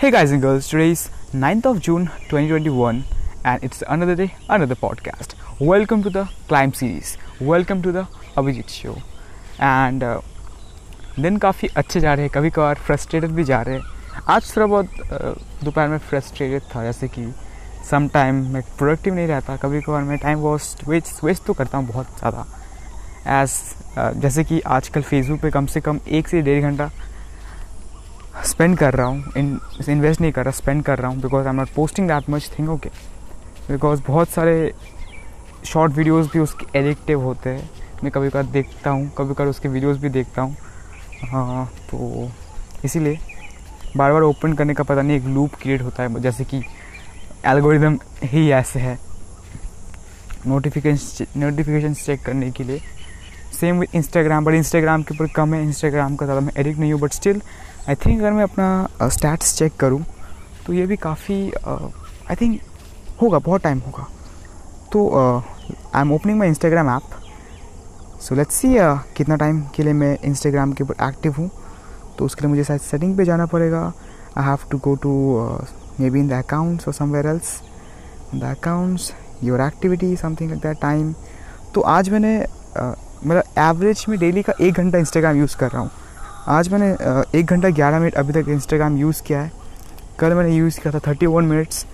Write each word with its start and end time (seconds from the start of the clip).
Hey 0.00 0.10
guys 0.10 0.30
and 0.32 0.40
girls, 0.40 0.66
today 0.66 0.92
is 0.92 1.10
9th 1.34 1.66
of 1.66 1.80
June 1.82 2.06
2021 2.30 3.04
and 3.44 3.62
it's 3.62 3.82
another 3.86 4.14
day, 4.14 4.34
another 4.48 4.74
podcast. 4.74 5.34
Welcome 5.60 6.02
to 6.04 6.08
the 6.08 6.26
Climb 6.48 6.72
series. 6.72 7.18
Welcome 7.38 7.82
to 7.82 7.92
the 7.92 8.04
Abhijit 8.34 8.70
show. 8.70 8.94
And 9.58 10.02
uh, 10.02 10.22
दिन 11.18 11.36
काफ़ी 11.38 11.68
अच्छे 11.76 12.00
जा 12.00 12.14
रहे 12.14 12.24
हैं 12.24 12.30
कभी 12.34 12.50
कभार 12.50 12.78
frustrated 12.86 13.30
भी 13.30 13.44
जा 13.44 13.60
रहे 13.62 13.74
हैं 13.74 14.22
आज 14.28 14.56
थोड़ा 14.56 14.66
बहुत 14.66 14.86
uh, 14.86 15.64
दोपहर 15.64 15.88
में 15.88 15.98
फ्रस्ट्रेटेड 15.98 16.62
था 16.74 16.84
जैसे 16.84 17.08
कि 17.08 17.26
सम 17.90 18.08
टाइम 18.14 18.42
मैं 18.54 18.62
प्रोडक्टिव 18.78 19.14
नहीं 19.14 19.26
रहता 19.28 19.56
कभी 19.66 19.80
कभार 19.80 20.02
मैं 20.02 20.18
टाइम 20.24 20.46
वेस्ट 20.46 20.88
वेस्ट 20.88 21.24
वेस्ट 21.24 21.44
तो 21.46 21.54
करता 21.60 21.78
हूँ 21.78 21.88
बहुत 21.88 22.18
ज़्यादा 22.18 22.46
एज 23.40 23.60
uh, 23.98 24.12
जैसे 24.22 24.44
कि 24.44 24.60
आजकल 24.78 25.02
फेसबुक 25.12 25.40
पे 25.40 25.50
कम 25.50 25.66
से 25.74 25.80
कम 25.80 26.00
एक 26.08 26.28
से 26.28 26.42
डेढ़ 26.42 26.62
घंटा 26.62 26.90
स्पेंड 28.44 28.76
कर 28.78 28.94
रहा 28.94 29.06
हूँ 29.06 29.32
इन 29.36 29.58
इन्वेस्ट 29.88 30.20
नहीं 30.20 30.32
कर 30.32 30.44
रहा 30.44 30.52
स्पेंड 30.52 30.82
कर 30.84 30.98
रहा 30.98 31.10
हूँ 31.10 31.20
because 31.22 31.46
I 31.46 31.52
am 31.52 31.56
not 31.56 31.68
posting 31.74 32.08
that 32.08 32.30
much 32.30 32.50
thing 32.58 32.68
okay 32.70 32.88
because 33.70 34.02
बहुत 34.06 34.28
सारे 34.28 34.72
शॉर्ट 35.66 35.92
वीडियोस 35.92 36.30
भी 36.32 36.38
उसके 36.38 36.78
एडिक्टिव 36.78 37.20
होते 37.22 37.50
हैं। 37.50 37.68
मैं 38.02 38.10
कभी 38.12 38.28
कभार 38.30 38.44
देखता 38.52 38.90
हूँ 38.90 39.10
कभी 39.18 39.34
कभार 39.34 39.46
उसके 39.46 39.68
वीडियोस 39.68 39.98
भी 39.98 40.08
देखता 40.08 40.42
हूँ। 40.42 40.56
हाँ 41.30 41.66
तो 41.90 42.30
इसीलिए 42.84 43.18
बार 43.96 44.12
बार 44.12 44.22
ओपन 44.22 44.52
करने 44.52 44.74
का 44.74 44.84
पता 44.84 45.02
नहीं, 45.02 45.16
एक 45.16 45.24
लूप 45.24 45.54
क्रिएट 45.62 45.82
होता 45.82 46.02
है। 46.02 46.20
जैसे 46.22 46.44
कि 46.44 46.62
एल्गोरिदम 47.46 47.98
ही 48.24 48.50
ऐसे 48.52 48.80
है। 48.80 48.98
नोटिफिकेशन 50.46 51.40
नोटिफिकेशन 51.40 51.94
चेक 51.94 52.22
करने 52.24 52.50
के 52.50 52.64
लिए। 52.64 52.80
Same 53.60 53.78
with 53.80 53.94
Instagram 53.94 54.44
but 54.44 54.54
Instagram 54.54 55.02
के 55.02 55.14
ऊपर 55.14 55.32
कम 55.34 55.54
है 55.54 55.62
इंस्टाग्राम 55.62 56.16
का 56.16 56.26
ज़्यादा 56.26 56.40
मैं 56.40 56.52
एडिक्ट 56.56 56.78
नहीं 56.80 56.92
हूँ 56.92 57.00
बट 57.00 57.12
स्टिल 57.12 57.42
आई 57.88 57.94
थिंक 57.94 58.18
अगर 58.20 58.32
मैं 58.32 58.42
अपना 58.42 59.08
स्टैट्स 59.08 59.56
चेक 59.58 59.76
करूँ 59.80 60.04
तो 60.66 60.72
ये 60.72 60.86
भी 60.86 60.96
काफ़ी 60.96 61.38
आई 61.50 62.34
थिंक 62.40 62.60
होगा 63.22 63.38
बहुत 63.38 63.62
टाइम 63.62 63.78
होगा। 63.86 64.06
तो 64.92 65.08
I 65.94 66.00
am 66.00 66.12
opening 66.12 66.38
my 66.38 66.48
Instagram 66.48 66.90
app 66.90 67.18
so 68.22 68.34
let's 68.34 68.54
see 68.54 68.74
कितना 69.16 69.36
टाइम 69.36 69.60
के 69.74 69.82
लिए 69.82 69.92
मैं 69.92 70.16
इंस्टाग्राम 70.24 70.72
के 70.72 70.84
ऊपर 70.84 71.04
एक्टिव 71.08 71.34
हूँ। 71.38 71.50
तो 72.18 72.24
उसके 72.24 72.42
लिए 72.42 72.50
मुझे 72.50 72.64
शायद 72.64 72.80
सेटिंग 72.80 73.16
पे 73.16 73.24
जाना 73.24 73.46
पड़ेगा। 73.46 73.82
I 74.38 74.44
have 74.44 74.58
to 74.70 74.78
go 74.78 74.94
to 75.02 75.12
maybe 76.10 76.20
in 76.20 76.28
the 76.28 76.32
accounts 76.34 76.88
और 76.88 76.94
somewhere 76.94 77.26
else 77.26 77.60
the 78.34 78.42
accounts 78.44 79.12
your 79.44 79.60
activity 79.60 80.14
something 80.16 80.50
like 80.50 80.62
that 80.62 80.80
time 80.82 81.14
तो 81.74 81.80
आज 81.80 82.08
मैंने 82.10 82.38
uh, 82.40 82.94
मतलब 83.26 83.42
एवरेज 83.58 84.04
में 84.08 84.18
डेली 84.18 84.42
का 84.42 84.52
एक 84.60 84.74
घंटा 84.74 84.98
इंस्टाग्राम 84.98 85.36
यूज़ 85.36 85.56
कर 85.56 85.70
रहा 85.70 85.82
हूँ। 85.82 85.90
आज 86.48 86.68
मैंने 86.68 86.86
एक 87.38 87.46
घंटा 87.46 87.68
ग्यारह 87.68 87.98
मिनट 88.00 88.14
अभी 88.14 88.32
तक 88.32 88.48
इंस्टाग्राम 88.48 88.96
यूज़ 88.96 89.22
किया 89.22 89.40
है। 89.40 89.52
कल 90.18 90.34
मैंने 90.34 90.54
यूज़ 90.56 90.80
किया 90.80 90.92
था 90.94 90.98
थर्टी 91.06 91.26
वन 91.26 91.44
मिनट्स 91.44 91.86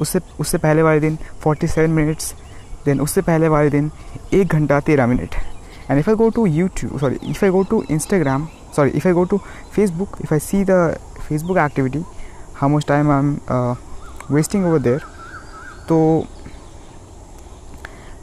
उससे 0.00 0.20
उससे 0.40 0.58
पहले 0.58 0.82
वाले 0.82 1.00
दिन 1.00 1.18
फोर्टी 1.42 1.66
सेवन 1.66 1.90
मिनट्स 1.90 2.34
देन 2.84 3.00
उससे 3.00 3.22
पहले 3.22 3.48
वाले 3.48 3.70
दिन 3.70 3.90
एक 4.34 4.46
घंटा 4.46 4.80
तेरह 4.80 5.06
minute 5.06 5.34
and 5.90 5.98
if 5.98 6.10
I 6.10 6.16
go 6.16 6.28
to 6.30 6.46
YouTube 6.46 6.98
sorry 7.00 7.18
if 7.22 7.44
I 7.44 7.50
go 7.50 7.62
to 7.62 7.82
Instagram 7.90 8.48
sorry 8.76 8.90
if 8.90 9.08
I 9.08 9.14
go 9.14 9.24
to 9.24 9.40
Facebook 9.72 10.16
if 10.20 10.34
I 10.34 10.40
see 10.40 10.64
the 10.64 10.98
Facebook 11.28 11.58
activity 11.58 12.04
how 12.54 12.70
much 12.70 12.86
time 12.88 13.10
I 13.10 13.18
am 13.18 13.76
wasting 14.30 14.66
over 14.66 14.78
there 14.78 15.02
तो 15.88 16.24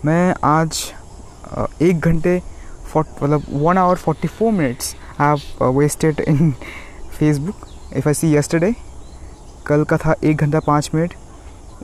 मैं 0.06 0.36
आज 0.44 0.84
एक 1.82 2.00
घंटे 2.00 2.42
मतलब 2.98 3.46
one 3.64 3.78
hour 3.78 3.96
forty 3.98 4.28
four 4.28 4.52
minutes 4.52 4.96
I 5.20 5.28
have 5.28 5.80
wasted 5.80 6.20
in 6.20 6.52
Facebook 7.20 7.68
if 7.98 8.08
I 8.08 8.14
see 8.14 8.36
yesterday 8.36 8.74
कल 9.68 9.84
का 9.90 9.98
था 9.98 10.16
एक 10.24 10.38
घंटा 10.38 10.60
पाँच 10.60 10.90
मिनट, 10.94 11.14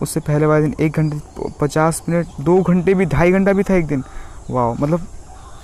उससे 0.01 0.19
पहले 0.19 0.45
वाले 0.45 0.65
दिन 0.65 0.85
एक 0.85 0.97
घंटे 0.99 1.49
पचास 1.61 2.01
मिनट, 2.09 2.27
दो 2.39 2.61
घंटे 2.61 2.93
भी, 2.93 3.05
ढाई 3.05 3.31
घंटा 3.31 3.53
भी 3.53 3.63
था 3.63 3.75
एक 3.75 3.85
दिन। 3.87 4.03
वाह 4.49 4.73
मतलब 4.73 5.07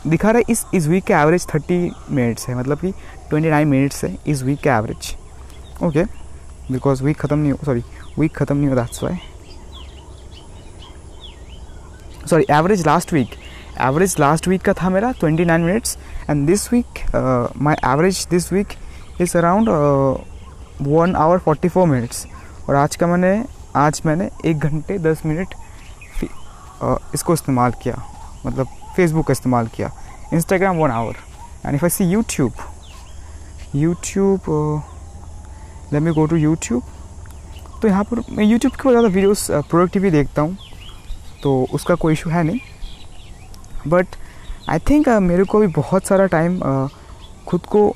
दिखा 0.08 0.32
रहा 0.32 0.38
है 0.38 0.44
इस 0.50 0.66
इस 0.76 0.88
वीक 0.88 1.04
का 1.04 1.22
एवरेज 1.22 1.48
थर्टी 1.54 1.92
मिनट्स 2.12 2.48
है 2.50 2.56
मतलब 2.56 2.80
कि 2.80 2.92
ट्वेंटी 3.30 3.50
नाइन 3.50 3.68
मिनट्स 3.68 4.04
है 4.04 4.18
इस 4.28 4.44
वीक 4.44 4.60
का 4.64 4.78
एवरेज 4.78 5.16
ओके 5.84 6.04
बिकॉज़ 6.72 7.04
वीक 7.04 7.18
ख़त्म 7.20 7.38
नहीं 7.38 7.52
हो 7.52 7.66
सॉरी 7.66 7.84
वीक 8.20 8.36
ख़त्म 8.38 8.58
नहीं 8.58 8.70
हो 8.70 8.76
that's 8.76 9.04
why 9.04 9.18
sorry 12.30 12.46
average 12.52 12.86
last 12.88 13.14
week 13.14 13.36
average 13.82 14.16
last 14.20 14.48
week 14.48 14.62
का 14.62 14.74
था 14.74 14.90
मेरा 14.90 15.12
twenty 15.20 15.46
nine 15.46 15.62
minutes 15.62 15.98
and 16.30 16.46
this 16.48 16.72
week 16.74 17.00
my 17.62 17.76
average 17.86 18.26
this 18.30 18.52
week 18.54 18.74
is 19.22 19.38
around 19.38 19.70
one 20.82 21.16
hour 21.16 21.38
forty 21.40 21.70
four 21.70 21.88
minutes 21.88 22.26
और 22.70 22.76
आज 22.76 22.96
का 22.96 23.08
मैंने 23.08 23.44
आज 23.76 24.02
मैंने 24.06 24.30
एक 24.46 24.60
घंटे 24.60 24.98
दस 25.00 25.22
मिनट 25.26 25.54
uh, 26.84 26.98
इसको 27.14 27.34
इस्तेमाल 27.34 27.72
किया। 27.84 27.96
मतलब 28.46 28.68
फेसबुक 28.96 29.28
का 29.28 29.32
इस्तेमाल 29.32 29.68
किया। 29.76 29.92
Instagram 30.34 30.78
one 30.78 30.92
hour 30.92 31.16
and 31.66 31.76
if 31.76 31.84
I 31.86 31.90
see 31.90 32.06
YouTube 32.06 32.52
YouTube 33.76 34.40
let 35.94 36.02
me 36.02 36.12
go 36.14 36.26
to 36.26 36.36
YouTube 36.36 36.84
तो 37.82 37.88
यहाँ 37.88 38.04
पर 38.04 38.20
मैं 38.32 38.44
यूट्यूब 38.46 38.74
के 38.74 38.84
बहुत 38.84 38.94
ज़्यादा 38.94 39.08
वीडियोस 39.08 39.48
प्रोडक्टिवली 39.52 40.12
देखता 40.12 40.42
हूँ। 40.42 40.58
तो 41.44 41.68
उसका 41.74 41.96
कोई 41.96 42.14
इशू 42.14 42.30
है 42.30 42.44
नहीं। 42.44 42.60
बट 43.88 44.16
आई 44.70 44.80
थिंक 44.80 45.10
मेरे 45.10 45.44
को 45.44 45.60
भी 45.60 45.68
बहुत 45.68 46.06
सारा 46.06 46.26
टाइम 46.26 46.60
uh, 46.60 46.90
खुद 47.48 47.66
को 47.66 47.88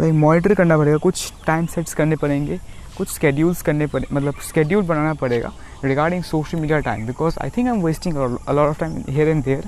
लाइक 0.00 0.12
मॉनिटर 0.14 0.54
करना 0.54 0.76
पड़ेगा। 0.78 0.96
कुछ 0.96 1.32
टाइम 1.46 1.66
सेट्स 1.66 1.94
करने 1.94 2.16
पड़ेंगे 2.16 2.58
कुछ 2.96 3.08
स्केड्यूल्स 3.08 3.62
करने 3.62 3.86
पड़े 3.86 4.06
मतलब 4.12 4.34
स्केड्यूल 4.48 4.84
बनाना 4.84 5.14
पड़ेगा 5.14 5.52
regarding 5.84 6.22
social 6.22 6.58
media 6.58 6.78
time 6.80 7.06
because 7.06 7.38
I 7.42 7.50
think 7.50 7.68
I 7.68 7.74
am 7.74 7.82
wasting 7.82 8.16
a lot 8.16 8.68
of 8.68 8.80
time 8.80 9.02
here 9.08 9.28
and 9.28 9.44
there 9.44 9.64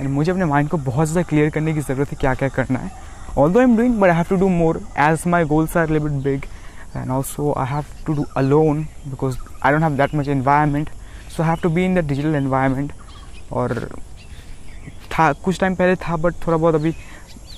and 0.00 0.08
मुझे 0.08 0.30
अपने 0.32 0.44
माइंड 0.44 0.68
को 0.68 0.76
बहुत 0.76 1.08
ज़्यादा 1.08 1.28
क्लियर 1.28 1.50
करने 1.50 1.74
की 1.74 1.80
ज़रूरत 1.80 2.10
है 2.10 2.16
क्या 2.20 2.34
क्या 2.34 2.48
करना 2.48 2.78
है। 2.78 2.90
Although 3.52 3.58
I 3.58 3.64
am 3.64 3.76
doing 3.76 3.98
but 4.00 4.08
I 4.08 4.16
have 4.16 4.24
to 4.30 4.36
do 4.36 4.48
more 4.48 4.80
as 4.98 5.24
my 5.26 5.44
goals 5.44 5.76
are 5.76 5.90
limit 5.90 6.22
big 6.24 6.44
and 6.96 7.10
also 7.10 7.52
I 7.52 7.66
have 7.66 7.84
to 8.06 8.12
do 8.12 8.24
alone 8.36 8.82
because 9.06 9.38
I 9.62 9.72
don't 9.72 9.82
have 9.82 9.96
that 9.96 10.14
much 10.14 10.28
environment 10.28 10.90
so 11.36 11.42
have 11.42 11.56
to 11.62 11.68
be 11.68 11.84
in 11.84 11.94
the 11.94 12.06
digital 12.06 12.34
environment 12.34 12.92
और 13.52 13.88
था 15.12 15.32
कुछ 15.44 15.60
time 15.60 15.74
पहले 15.74 15.96
था 15.96 16.16
but 16.16 16.34
थोड़ा 16.46 16.56
बहुत 16.56 16.74
अभी 16.74 16.92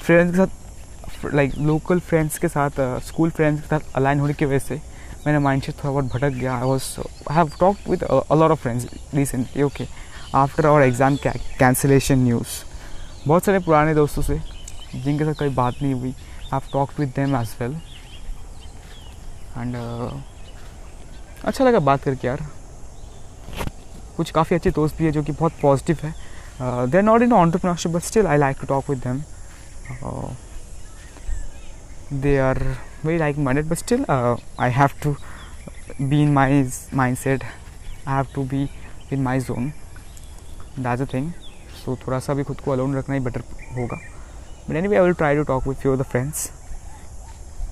friends 0.02 0.30
के 0.30 0.44
साथ 0.44 1.34
लाइक 1.34 1.54
लोकल 1.58 1.98
फ्रेंड्स 2.00 2.38
के 2.38 2.48
साथ 2.48 2.70
स्कूल 3.06 3.30
uh, 3.30 3.34
फ्रेंड्स 3.36 3.60
के 3.60 3.66
साथ 3.68 3.94
अलाइन 3.96 4.20
होने 4.20 4.34
की 4.34 4.44
वजह 4.44 4.58
से 4.58 4.80
मेरा 5.26 5.40
माइंड 5.40 5.62
सेट 5.62 5.74
थोड़ा 5.74 5.90
बहुत 5.90 6.04
भटक 6.14 6.30
गया. 6.30 6.54
I 6.56 6.62
was 6.62 6.82
I 7.00 7.36
have 7.36 7.50
talk 7.60 7.76
with 7.88 8.02
a lot 8.02 8.50
of 8.50 8.60
friends 8.60 8.86
recently 9.14 9.62
okay 9.62 9.86
after 10.34 10.66
our 10.66 10.82
exam 10.82 11.16
cancellation 11.58 12.18
news 12.18 12.60
बहुत 13.26 13.44
सारे 13.44 13.58
पुराने 13.66 13.94
दोस्तों 13.94 14.22
से 14.22 14.40
जिनके 14.94 15.24
साथ 15.24 15.34
कोई 15.38 15.48
बात 15.54 15.82
नहीं 15.82 15.94
हुई 15.94 16.10
I 16.10 16.52
have 16.52 16.72
talk 16.72 16.90
with 16.98 17.12
them 17.16 17.36
as 17.36 17.54
well 17.60 17.76
and 19.58 19.76
अच्छा 21.44 21.64
लगा 21.64 21.78
बात 21.80 22.02
करके 22.02 22.26
यार. 22.26 22.40
कुछ 24.16 24.30
काफ़ी 24.30 24.56
अच्छे 24.56 24.70
दोस्त 24.70 24.96
भी 24.98 25.04
है 25.04 25.10
जो 25.12 25.22
कि 25.22 25.32
बहुत 25.32 25.52
पॉजिटिव 25.62 25.98
है। 26.02 26.14
They 26.60 26.96
are 26.98 27.02
not 27.02 27.22
in 27.22 27.32
entrepreneurship 27.32 27.92
but 27.92 28.02
still 28.02 28.26
I 28.26 28.38
like 28.38 28.56
to 28.60 28.66
talk 28.66 28.90
with 28.90 28.98
them 28.98 29.22
they 32.20 32.36
are 32.38 32.58
very 33.04 33.18
like 33.18 33.38
minded 33.38 33.68
but 33.68 33.78
still 33.78 34.04
I 34.60 34.70
have 34.70 34.90
to 35.02 35.14
be 36.00 36.22
in 36.22 36.32
my 36.32 36.62
mind 36.94 37.16
set 37.16 37.44
I 37.44 38.14
have 38.14 38.26
to 38.34 38.42
be 38.44 38.68
in 39.12 39.22
my 39.22 39.40
zone 39.40 39.72
that 40.78 41.00
a 41.00 41.04
thing 41.14 41.30
so 41.84 41.96
थोड़ा 42.06 42.18
सा 42.18 42.34
भी 42.34 42.42
खुद 42.42 42.60
को 42.60 42.70
alone 42.70 42.96
रखना 42.96 43.14
ही 43.14 43.20
better 43.20 43.40
होगा। 43.76 43.96
But 44.68 44.76
anyway 44.88 44.96
I 44.96 45.02
will 45.02 45.14
try 45.14 45.36
to 45.36 45.42
talk 45.44 45.66
with 45.68 45.86
your 45.86 45.96
the 45.96 46.02
friends 46.02 46.50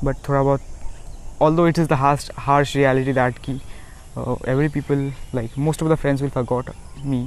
but 0.04 0.16
थोड़ा 0.28 0.42
बहुत 0.42 0.60
although 1.56 1.66
it 1.68 1.78
is 1.78 1.88
just 1.92 2.32
harsh 2.38 2.76
reality 2.76 3.12
that 3.12 3.38
की 3.38 3.60
uh, 4.16 4.36
every 4.46 4.68
people 4.68 5.02
like 5.34 5.56
most 5.56 5.82
of 5.82 5.88
the 5.88 5.96
friends 5.96 6.22
will 6.22 6.34
forgot 6.38 6.74
me. 7.12 7.22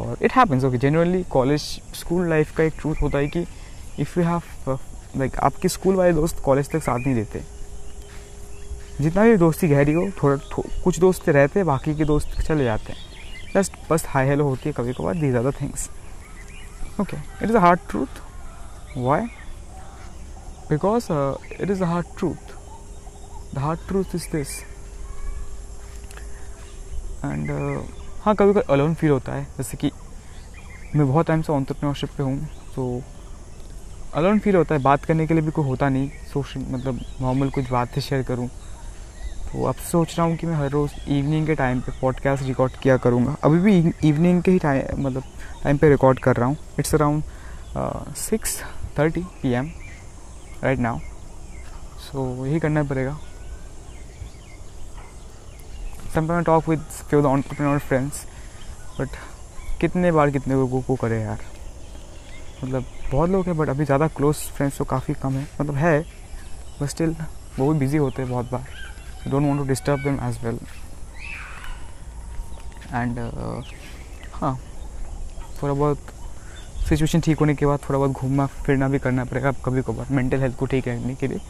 और 0.00 0.18
it 0.22 0.32
happens 0.36 0.64
okay 0.64 0.78
generally 0.78 1.22
college 1.30 1.60
school 2.00 2.28
life 2.30 2.56
का 2.56 2.64
एक 2.64 2.74
truth 2.78 3.02
होता 3.02 3.18
है 3.18 3.28
कि 3.28 3.44
if 4.00 4.18
you 4.18 4.24
have 4.24 4.78
like 5.16 5.36
आपके 5.44 5.68
स्कूल 5.68 5.94
वाले 5.96 6.12
दोस्त 6.12 6.40
कॉलेज 6.44 6.70
तक 6.70 6.82
साथ 6.82 6.98
नहीं 6.98 7.14
देते। 7.14 7.42
जितना 9.00 9.24
भी 9.24 9.36
दोस्ती 9.36 9.68
गहरी 9.68 9.92
हो 9.92 10.08
थोड़ा 10.22 10.36
थो, 10.36 10.64
कुछ 10.84 10.98
दोस्त 10.98 11.28
रहते 11.28 11.64
बाकी 11.64 11.94
के 11.96 12.04
दोस्त 12.04 12.40
चले 12.40 12.64
जाते 12.64 12.92
हैं। 12.92 13.52
जस्ट 13.54 13.72
बस 13.90 14.04
हाई 14.08 14.28
हेलो 14.28 14.44
होती 14.44 14.68
है 14.68 14.72
कभी 14.76 14.92
कभार 14.92 15.14
these 15.20 15.36
are 15.36 15.50
the 15.50 15.54
things 15.60 15.88
okay 17.00 17.16
it 17.16 17.48
is 17.48 17.56
a 17.56 17.60
hard 17.60 17.80
truth 17.90 18.20
why 18.98 19.26
because 20.70 21.06
it 21.62 21.70
is 21.70 21.82
a 21.82 21.86
hard 21.86 22.06
truth 22.18 22.54
the 23.54 23.58
hard 23.58 23.88
truth 23.88 24.14
is 24.14 24.28
this 24.36 24.58
and 27.26 27.50
हाँ 28.22 28.34
कभी 28.34 28.52
कभी 28.52 28.60
अलोन 28.72 28.94
फील 28.94 29.10
होता 29.10 29.32
है। 29.32 29.44
जैसे 29.56 29.76
कि 29.76 29.90
मैं 30.96 31.06
बहुत 31.08 31.26
टाइम 31.26 31.42
से 31.42 31.52
ऑन्टरप्रनोरशिप 31.52 32.10
पे 32.16 32.22
हूँ 32.22 32.38
तो 32.74 33.02
अलोन 34.14 34.38
फील 34.38 34.56
होता 34.56 34.74
है। 34.74 34.82
बात 34.82 35.04
करने 35.04 35.26
के 35.26 35.34
लिए 35.34 35.42
भी 35.42 35.50
कोई 35.50 35.64
होता 35.64 35.88
नहीं। 35.88 36.10
सोशल 36.32 36.64
मतलब 36.70 37.00
नॉर्मल 37.20 37.50
कुछ 37.50 37.70
बातें 37.70 38.00
शेयर 38.00 38.22
करूँ। 38.22 38.48
तो 39.46 39.64
अब 39.64 39.74
सोच 39.82 40.14
रहा 40.18 40.26
हूँ 40.26 40.36
कि 40.36 40.46
मैं 40.46 40.54
हर 40.54 40.70
रोज़ 40.70 40.92
इवनिंग 41.08 41.46
के 41.46 41.54
टाइम 41.54 41.80
पे 41.80 41.92
पॉडकास्ट 42.00 42.44
रिकॉर्ड 42.44 42.76
किया 42.82 42.96
करूँगा। 42.96 43.36
अभी 43.44 43.58
भी 43.58 43.92
इवनिंग 44.08 44.42
के 44.42 44.50
ही 44.50 44.58
टाइम 44.58 45.04
मतलब 45.06 45.22
टाइम 45.62 45.76
पे 45.76 45.90
रिकॉर्ड 45.90 46.18
कर 46.18 46.36
रहा 46.36 46.48
हूँ। 46.48 46.56
It's 46.78 46.94
around 46.94 47.22
six 48.18 48.60
thirty 48.98 49.20
P 49.42 49.52
M 49.52 49.70
right 50.62 50.78
now 50.78 50.98
so 52.00 52.46
यही 52.46 52.60
करना 52.60 52.82
पड़ेगा। 52.84 53.18
Sometime 56.16 56.42
talk 56.44 56.68
with 56.68 56.80
few 57.08 57.20
the 57.22 57.78
friends 57.78 58.24
but 58.98 59.08
कितने 59.80 60.12
बार 60.12 60.30
कितने 60.30 60.54
लोगों 60.54 60.80
को 60.82 60.94
करे 60.96 61.20
यार? 61.20 61.40
मतलब 62.62 62.84
बहुत 63.10 63.30
लोग 63.30 63.46
हैं 63.46 63.56
बट 63.56 63.68
अभी 63.68 63.84
ज़्यादा 63.84 64.06
क्लोज 64.10 64.36
फ्रेंड्स 64.56 64.78
तो 64.78 64.84
काफ़ी 64.86 65.14
कम 65.14 65.32
है। 65.32 65.42
मतलब 65.60 65.74
है 65.76 66.00
बट 66.80 66.88
स्टिल 66.88 67.14
वो 67.58 67.72
भी 67.72 67.78
बिज़ी 67.78 67.96
होते 67.98 68.22
हैं 68.22 68.30
बहुत 68.30 68.50
बार। 68.52 68.64
Don't 69.28 69.42
want 69.42 69.58
to 69.58 69.64
disturb 69.64 70.02
them 70.04 70.18
as 70.28 70.38
well 70.44 70.58
and 72.94 73.18
हाँ 74.34 74.56
थोड़ा 75.62 75.72
बहुत 75.74 75.98
सिचुएशन 76.88 77.20
ठीक 77.20 77.38
होने 77.38 77.54
के 77.54 77.66
बाद 77.66 77.78
थोड़ा 77.88 77.98
बहुत 77.98 78.10
घूमना, 78.12 78.46
फिरना 78.46 78.88
भी 78.88 78.98
करना 78.98 79.24
पड़ेगा 79.24 79.52
कभी 79.64 79.82
कभार। 79.82 80.06
मेंटल 80.12 80.40
हेल्थ 80.40 80.56
को 80.56 80.66
ठीक 80.66 80.88
रखने 80.88 81.14
के 81.14 81.28
लिए। 81.28 81.40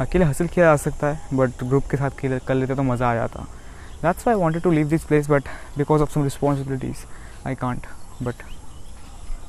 अकेले 0.00 0.24
हासिल 0.24 0.48
किया 0.48 0.64
जा 0.64 0.76
सकता 0.78 1.06
है 1.06 1.36
बट 1.36 1.64
ग्रुप 1.64 1.86
के 1.90 1.96
साथ 1.96 2.18
खेल 2.18 2.38
कर 2.48 2.54
लेते 2.54 2.74
तो 2.74 2.82
मज़ा 2.84 3.10
आ 3.10 3.14
जाता। 3.14 3.46
That's 4.02 4.26
why 4.26 4.34
I 4.34 4.40
wanted 4.40 4.62
to 4.62 4.70
leave 4.70 4.88
this 4.88 5.04
place 5.04 5.30
but 5.30 5.48
because 5.78 6.02
of 6.02 6.12
some 6.14 6.24
responsibilities 6.24 7.06
I 7.46 7.54
can't 7.54 7.86
but 8.22 8.42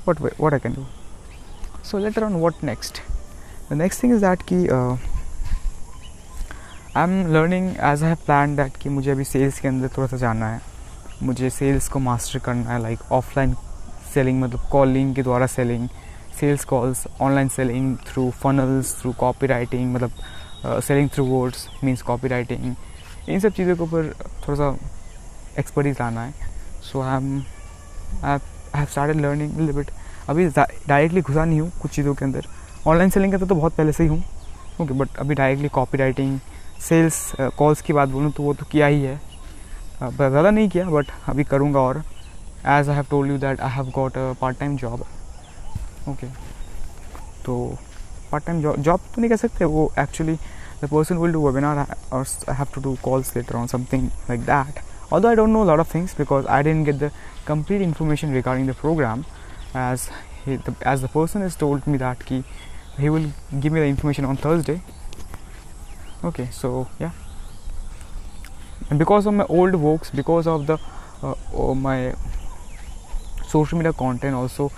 what 0.08 0.20
what 0.40 0.54
I 0.54 0.60
can 0.60 0.74
do. 0.74 0.86
So 1.84 1.98
later 1.98 2.24
on, 2.24 2.40
what 2.40 2.64
next? 2.64 3.02
The 3.70 3.76
next 3.76 4.00
thing 4.00 4.12
is 4.12 4.22
that 4.22 4.46
कि 4.46 4.60
uh, 4.70 4.98
I'm 6.96 7.16
learning 7.34 7.76
as 7.90 8.04
I 8.04 8.10
have 8.10 8.26
planned 8.26 8.60
that 8.60 8.78
कि 8.82 8.90
मुझे 8.90 9.12
अभी 9.12 9.24
sales 9.24 9.60
के 9.60 9.68
अंदर 9.68 9.90
थोड़ा 9.98 10.08
सा 10.08 10.18
जाना 10.18 10.50
है 10.50 10.62
मुझे 11.24 11.50
सेल्स 11.50 11.88
को 11.90 12.00
मास्टर 12.00 12.40
करना 12.40 12.72
है 12.72 12.82
लाइक 12.82 13.12
ऑफलाइन 13.12 13.56
सेलिंग 14.14 14.42
मतलब 14.42 14.68
कॉलिंग 14.72 15.14
के 15.16 15.24
द्वारा 15.24 15.48
selling 15.48 15.88
sales 16.40 16.66
calls 16.66 17.06
online 17.22 17.48
selling 17.50 17.96
through 18.08 18.30
funnels 18.44 18.96
through 19.02 19.12
copy 19.20 19.48
writing 19.48 19.94
मतलब 19.94 20.82
selling 20.88 21.10
through 21.14 21.26
words 21.26 21.68
means 21.84 22.02
copy 22.02 22.28
writing 22.28 22.76
इन 23.30 23.40
सब 23.40 23.54
चीज़ों 23.54 23.76
के 23.76 23.84
ऊपर 23.84 24.14
थोड़ा 24.48 24.56
सा 24.56 24.78
एक्सपर्टीज 25.60 26.02
लाना 26.02 26.24
है। 26.24 26.34
So 26.84 27.02
I 27.02 27.16
am 27.18 27.44
I 28.24 28.38
have 28.76 28.86
started 28.86 29.22
learning 29.22 29.70
bit 29.70 29.92
अभी 30.30 30.48
डायरेक्टली 30.48 31.22
घुसा 31.22 31.46
नहीं 31.46 31.60
हूँ 31.62 31.72
कुछ 31.82 31.92
चीज़ों 31.92 32.14
के 32.16 32.26
अंदर। 32.26 32.46
ऑनलाइन 32.88 33.10
सेलिंग 33.10 33.32
का 33.32 33.38
तो, 33.38 33.46
तो 33.46 33.56
बहुत 33.56 33.76
पहले 33.76 33.92
से 33.92 34.04
ही 34.04 34.10
हूँ। 34.10 34.24
ओके 34.82 34.94
बट 34.94 35.18
अभी 35.20 35.36
directly 35.36 35.70
copy 35.70 35.98
writing 35.98 36.40
sales 36.82 37.32
calls 37.58 37.82
की 37.82 37.94
बात 37.94 38.10
बोलूँ 38.10 38.32
तो 38.32 38.44
वो 38.44 38.54
तो 38.54 38.66
किया 38.72 38.88
ही 38.88 39.02
है। 39.04 39.20
ज़्यादा 40.02 40.50
नहीं 40.50 40.70
किया 40.70 40.90
बट 40.90 41.12
अभी 41.30 41.44
करूँगा 41.44 41.80
और। 41.80 41.98
As 41.98 42.90
I 42.90 42.96
have 42.96 43.06
told 43.10 43.32
you 43.32 43.38
that 43.38 43.62
I 43.62 43.72
have 43.72 43.90
got 43.96 44.18
a 44.18 44.32
part 44.42 44.60
time 44.60 44.76
job 44.78 45.06
okay 46.10 46.28
तो 47.46 47.78
पार्ट 48.32 48.46
टाइम 48.46 48.62
जॉब 48.62 48.82
जॉब 48.82 49.00
तो 49.16 49.22
नहीं 49.22 49.30
कह 49.30 49.36
सकते 49.38 49.66
वो 49.66 49.92
actually 50.00 50.38
the 50.84 50.90
person 50.92 51.18
will 51.18 51.32
do 51.34 51.48
webinar 51.48 51.86
और 52.14 52.26
I 52.50 52.56
have 52.56 52.68
to 52.76 52.82
do 52.82 52.98
calls 53.04 53.36
later 53.36 53.56
on 53.56 53.68
something 53.68 54.10
like 54.30 54.42
that 54.46 54.84
although 55.12 55.30
I 55.30 55.36
don't 55.36 55.54
know 55.54 55.64
a 55.64 55.70
lot 55.70 55.80
of 55.80 55.88
things 55.88 56.14
because 56.14 56.46
I 56.46 56.62
didn't 56.64 56.84
get 56.84 57.00
the 57.00 57.12
complete 57.46 57.82
information 57.82 58.34
regarding 58.34 58.66
the 58.68 58.74
program 58.74 59.26
as 59.74 60.10
he, 60.46 60.58
the, 60.58 60.76
as 60.82 61.02
the 61.02 61.08
person 61.08 61.42
has 61.42 61.56
told 61.56 61.88
me 61.88 61.98
that 61.98 62.26
key 62.26 62.44
he 62.98 63.10
will 63.10 63.32
give 63.60 63.72
me 63.72 63.80
the 63.80 63.86
information 63.86 64.26
on 64.26 64.38
Thursday 64.38 64.82
okay 66.24 66.48
so 66.52 66.88
yeah 67.00 67.12
and 68.90 69.00
because 69.00 69.26
of 69.26 69.34
my 69.34 69.46
old 69.46 69.76
works 69.76 70.10
because 70.10 70.48
of 70.48 70.68
the 70.68 70.78
uh, 71.24 71.36
oh, 71.54 71.74
my 71.76 72.14
social 73.48 73.78
media 73.78 73.94
content 73.94 74.36
also 74.36 74.72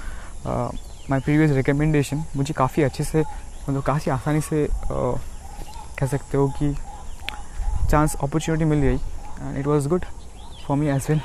uh, 0.46 0.70
my 1.08 1.20
previous 1.20 1.52
recommendation 1.52 2.24
मुझे 2.36 2.54
काफ़ी 2.54 2.84
अच्छे 2.84 3.04
से 3.04 3.22
मतलब 3.22 3.82
काफ़ी 3.84 4.12
आसानी 4.12 4.42
से 4.42 4.68
uh, 4.68 5.18
कह 6.00 6.08
सकते 6.08 6.38
हो 6.38 6.48
कि 6.60 6.74
चांस 7.92 8.16
अपॉर्चुनिटी 8.16 8.66
मिल 8.66 8.80
गई 8.80 8.96
and 8.96 9.58
it 9.58 9.68
was 9.68 9.88
good 9.90 10.06
for 10.68 10.78
me 10.78 10.88
as 10.90 11.06
well 11.10 11.22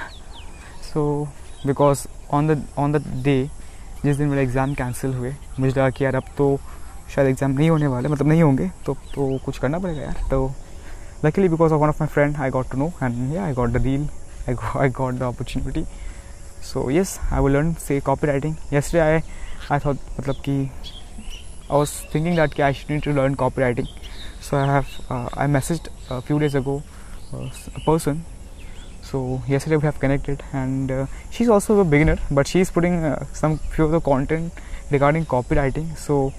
so 0.92 1.02
because 1.66 2.06
on 2.34 2.48
the 2.48 2.62
on 2.78 2.92
the 2.92 3.02
day 3.24 3.42
जिस 4.04 4.16
दिन 4.16 4.28
मेरे 4.28 4.42
एग्ज़ाम 4.42 4.74
कैंसिल 4.74 5.14
हुए, 5.14 5.34
मुझे 5.60 5.70
लगा 5.70 5.88
कि 5.90 6.04
यार 6.04 6.14
अब 6.16 6.24
तो 6.38 6.56
शायद 7.14 7.28
एग्ज़ाम 7.28 7.50
नहीं 7.50 7.68
होने 7.70 7.86
वाले 7.86 8.08
मतलब 8.08 8.28
नहीं 8.28 8.42
होंगे 8.42 8.70
तो 8.86 8.94
तो 9.14 9.38
कुछ 9.44 9.58
करना 9.58 9.78
पड़ेगा 9.78 10.02
यार। 10.02 10.28
तो 10.30 10.50
luckily 11.24 11.48
because 11.48 11.72
of 11.72 11.80
one 11.80 11.88
of 11.88 12.02
my 12.02 12.08
friend 12.14 12.36
I 12.36 12.50
got 12.50 12.70
to 12.70 12.78
know 12.78 12.86
and 13.02 13.36
I 13.36 13.52
got 13.52 13.70
the 13.70 13.82
deal 13.82 14.08
I 14.48 14.54
I 14.80 14.88
got 14.98 15.14
the 15.14 15.22
opportunity 15.22 15.84
so 16.72 16.88
yes 16.90 17.18
I 17.32 17.40
will 17.40 17.52
learn 17.52 17.72
say 17.88 18.00
copy 18.00 18.26
writing 18.26 18.54
yesterday 18.72 19.00
I 19.00 19.20
I 19.72 19.78
thought 19.86 19.96
मतलब 20.18 20.42
कि 20.44 20.60
I 20.60 21.76
was 21.76 21.90
thinking 22.14 22.36
that 22.36 22.54
कि 22.54 22.62
I 22.62 22.74
should 22.74 22.90
need 22.92 23.02
to 23.04 23.12
learn 23.12 23.34
copy 23.34 23.62
writing 23.62 23.86
so 24.43 24.57
i 24.57 24.65
have 24.65 24.89
uh, 25.09 25.27
i 25.43 25.47
messaged 25.47 25.87
a 26.09 26.21
few 26.21 26.39
days 26.39 26.55
ago 26.55 26.81
uh, 27.33 27.47
a 27.75 27.81
person 27.85 28.23
so 29.09 29.41
yesterday 29.47 29.77
we 29.77 29.83
have 29.83 29.99
connected 29.99 30.43
and 30.53 30.91
uh, 30.91 31.05
she's 31.31 31.49
also 31.49 31.79
a 31.79 31.85
beginner 31.85 32.17
but 32.31 32.47
she's 32.47 32.71
putting 32.71 33.03
uh, 33.03 33.25
some 33.33 33.57
few 33.75 33.85
of 33.85 33.91
the 33.91 34.01
content 34.01 34.53
regarding 34.91 35.25
copywriting 35.25 35.87
so 35.97 36.33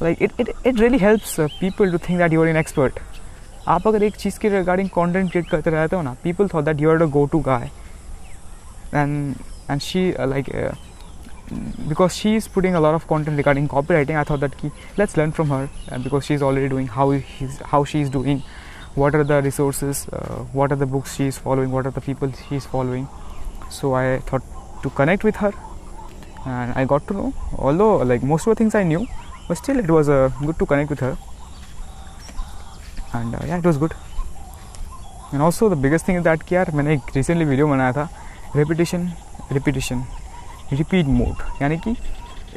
like 0.00 0.20
it, 0.20 0.32
it, 0.38 0.48
it 0.64 0.80
really 0.80 0.98
helps 0.98 1.38
uh, 1.38 1.48
people 1.60 1.90
to 1.90 1.98
think 1.98 2.18
that 2.18 2.32
you 2.32 2.42
are 2.42 2.48
an 2.48 2.56
expert 2.56 3.02
आप 3.68 3.86
अगर 3.88 4.02
एक 4.02 4.16
चीज़ 4.16 4.38
के 4.38 4.48
regarding 4.48 4.88
content 4.94 5.30
create 5.30 5.48
करते 5.50 5.70
रहते 5.70 5.96
हो 5.96 6.02
ना 6.02 6.12
people 6.22 6.48
thought 6.54 6.64
that 6.64 6.80
you 6.80 6.90
are 6.90 6.98
the 6.98 7.08
go 7.10 7.24
to 7.32 7.38
guy 7.46 7.70
and 8.94 9.34
and 9.70 9.80
she 9.80 10.02
like 10.20 10.50
because 11.87 12.15
she 12.15 12.35
is 12.35 12.47
putting 12.47 12.75
a 12.75 12.79
lot 12.79 12.93
of 12.93 13.07
content 13.07 13.37
regarding 13.37 13.67
copywriting 13.67 14.15
i 14.15 14.23
thought 14.23 14.39
that 14.39 14.57
key, 14.57 14.71
let's 14.97 15.17
learn 15.17 15.31
from 15.31 15.49
her 15.49 15.69
uh, 15.91 15.97
because 15.97 16.25
she's 16.25 16.41
already 16.41 16.69
doing 16.69 16.87
how 16.87 17.09
he's 17.11 17.57
how 17.73 17.83
she's 17.83 18.09
doing 18.09 18.43
what 18.95 19.15
are 19.15 19.23
the 19.23 19.41
resources 19.41 20.07
uh, 20.09 20.43
what 20.53 20.71
are 20.71 20.75
the 20.75 20.85
books 20.85 21.15
she 21.15 21.25
is 21.27 21.37
following 21.37 21.71
what 21.71 21.85
are 21.85 21.91
the 21.91 22.01
people 22.01 22.31
she 22.49 22.55
is 22.55 22.65
following 22.65 23.07
so 23.69 23.93
i 23.93 24.19
thought 24.19 24.43
to 24.83 24.89
connect 24.91 25.23
with 25.23 25.35
her 25.37 25.51
and 26.45 26.73
i 26.73 26.85
got 26.85 27.07
to 27.07 27.13
know 27.13 27.33
although 27.57 27.97
like 27.97 28.23
most 28.23 28.47
of 28.47 28.51
the 28.51 28.55
things 28.55 28.75
i 28.75 28.83
knew 28.83 29.05
but 29.47 29.57
still 29.57 29.79
it 29.79 29.89
was 29.89 30.09
uh, 30.09 30.29
good 30.45 30.57
to 30.59 30.65
connect 30.65 30.89
with 30.89 30.99
her 30.99 31.17
and 33.13 33.35
uh, 33.35 33.39
yeah 33.45 33.57
it 33.57 33.65
was 33.65 33.77
good 33.77 33.93
and 35.31 35.41
also 35.41 35.69
the 35.69 35.75
biggest 35.75 36.05
thing 36.05 36.15
is 36.15 36.23
that 36.23 36.43
कि 36.43 36.55
यार 36.55 36.71
recently 37.15 37.45
video 37.45 37.67
बनाया 37.67 37.93
था 37.93 38.09
repetition 38.55 39.11
repetition 39.51 40.03
repeat 40.71 41.07
mode 41.19 41.61
यानी 41.61 41.77
कि 41.77 41.95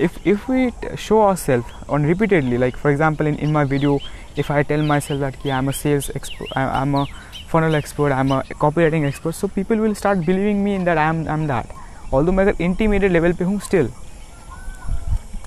if 0.04 0.12
if 0.32 0.48
we 0.48 0.60
show 0.96 1.20
ourselves 1.22 1.66
on 1.88 2.06
repeatedly 2.10 2.58
like 2.58 2.76
for 2.76 2.90
example 2.90 3.26
in, 3.26 3.34
in 3.38 3.52
my 3.52 3.64
video 3.64 3.98
if 4.36 4.50
I 4.50 4.62
tell 4.62 4.82
myself 4.82 5.20
that 5.20 5.34
yeah, 5.44 5.58
I'm 5.58 5.68
a 5.68 5.72
sales 5.72 6.10
expert, 6.14 6.48
I'm 6.56 6.94
a 6.94 7.06
funnel 7.48 7.74
expert, 7.74 8.12
I'm 8.12 8.32
a 8.32 8.42
copywriting 8.42 9.06
expert, 9.06 9.34
so 9.34 9.48
people 9.48 9.76
will 9.76 9.94
start 9.94 10.24
believing 10.24 10.64
me 10.64 10.74
in 10.74 10.84
that 10.84 10.98
I'm 10.98 11.28
I'm 11.28 11.46
that. 11.46 11.66
Although 12.12 12.32
मैं 12.32 12.44
अगर 12.44 12.56
intermediate 12.60 13.12
level 13.12 13.36
पे 13.38 13.44
हूँ 13.44 13.60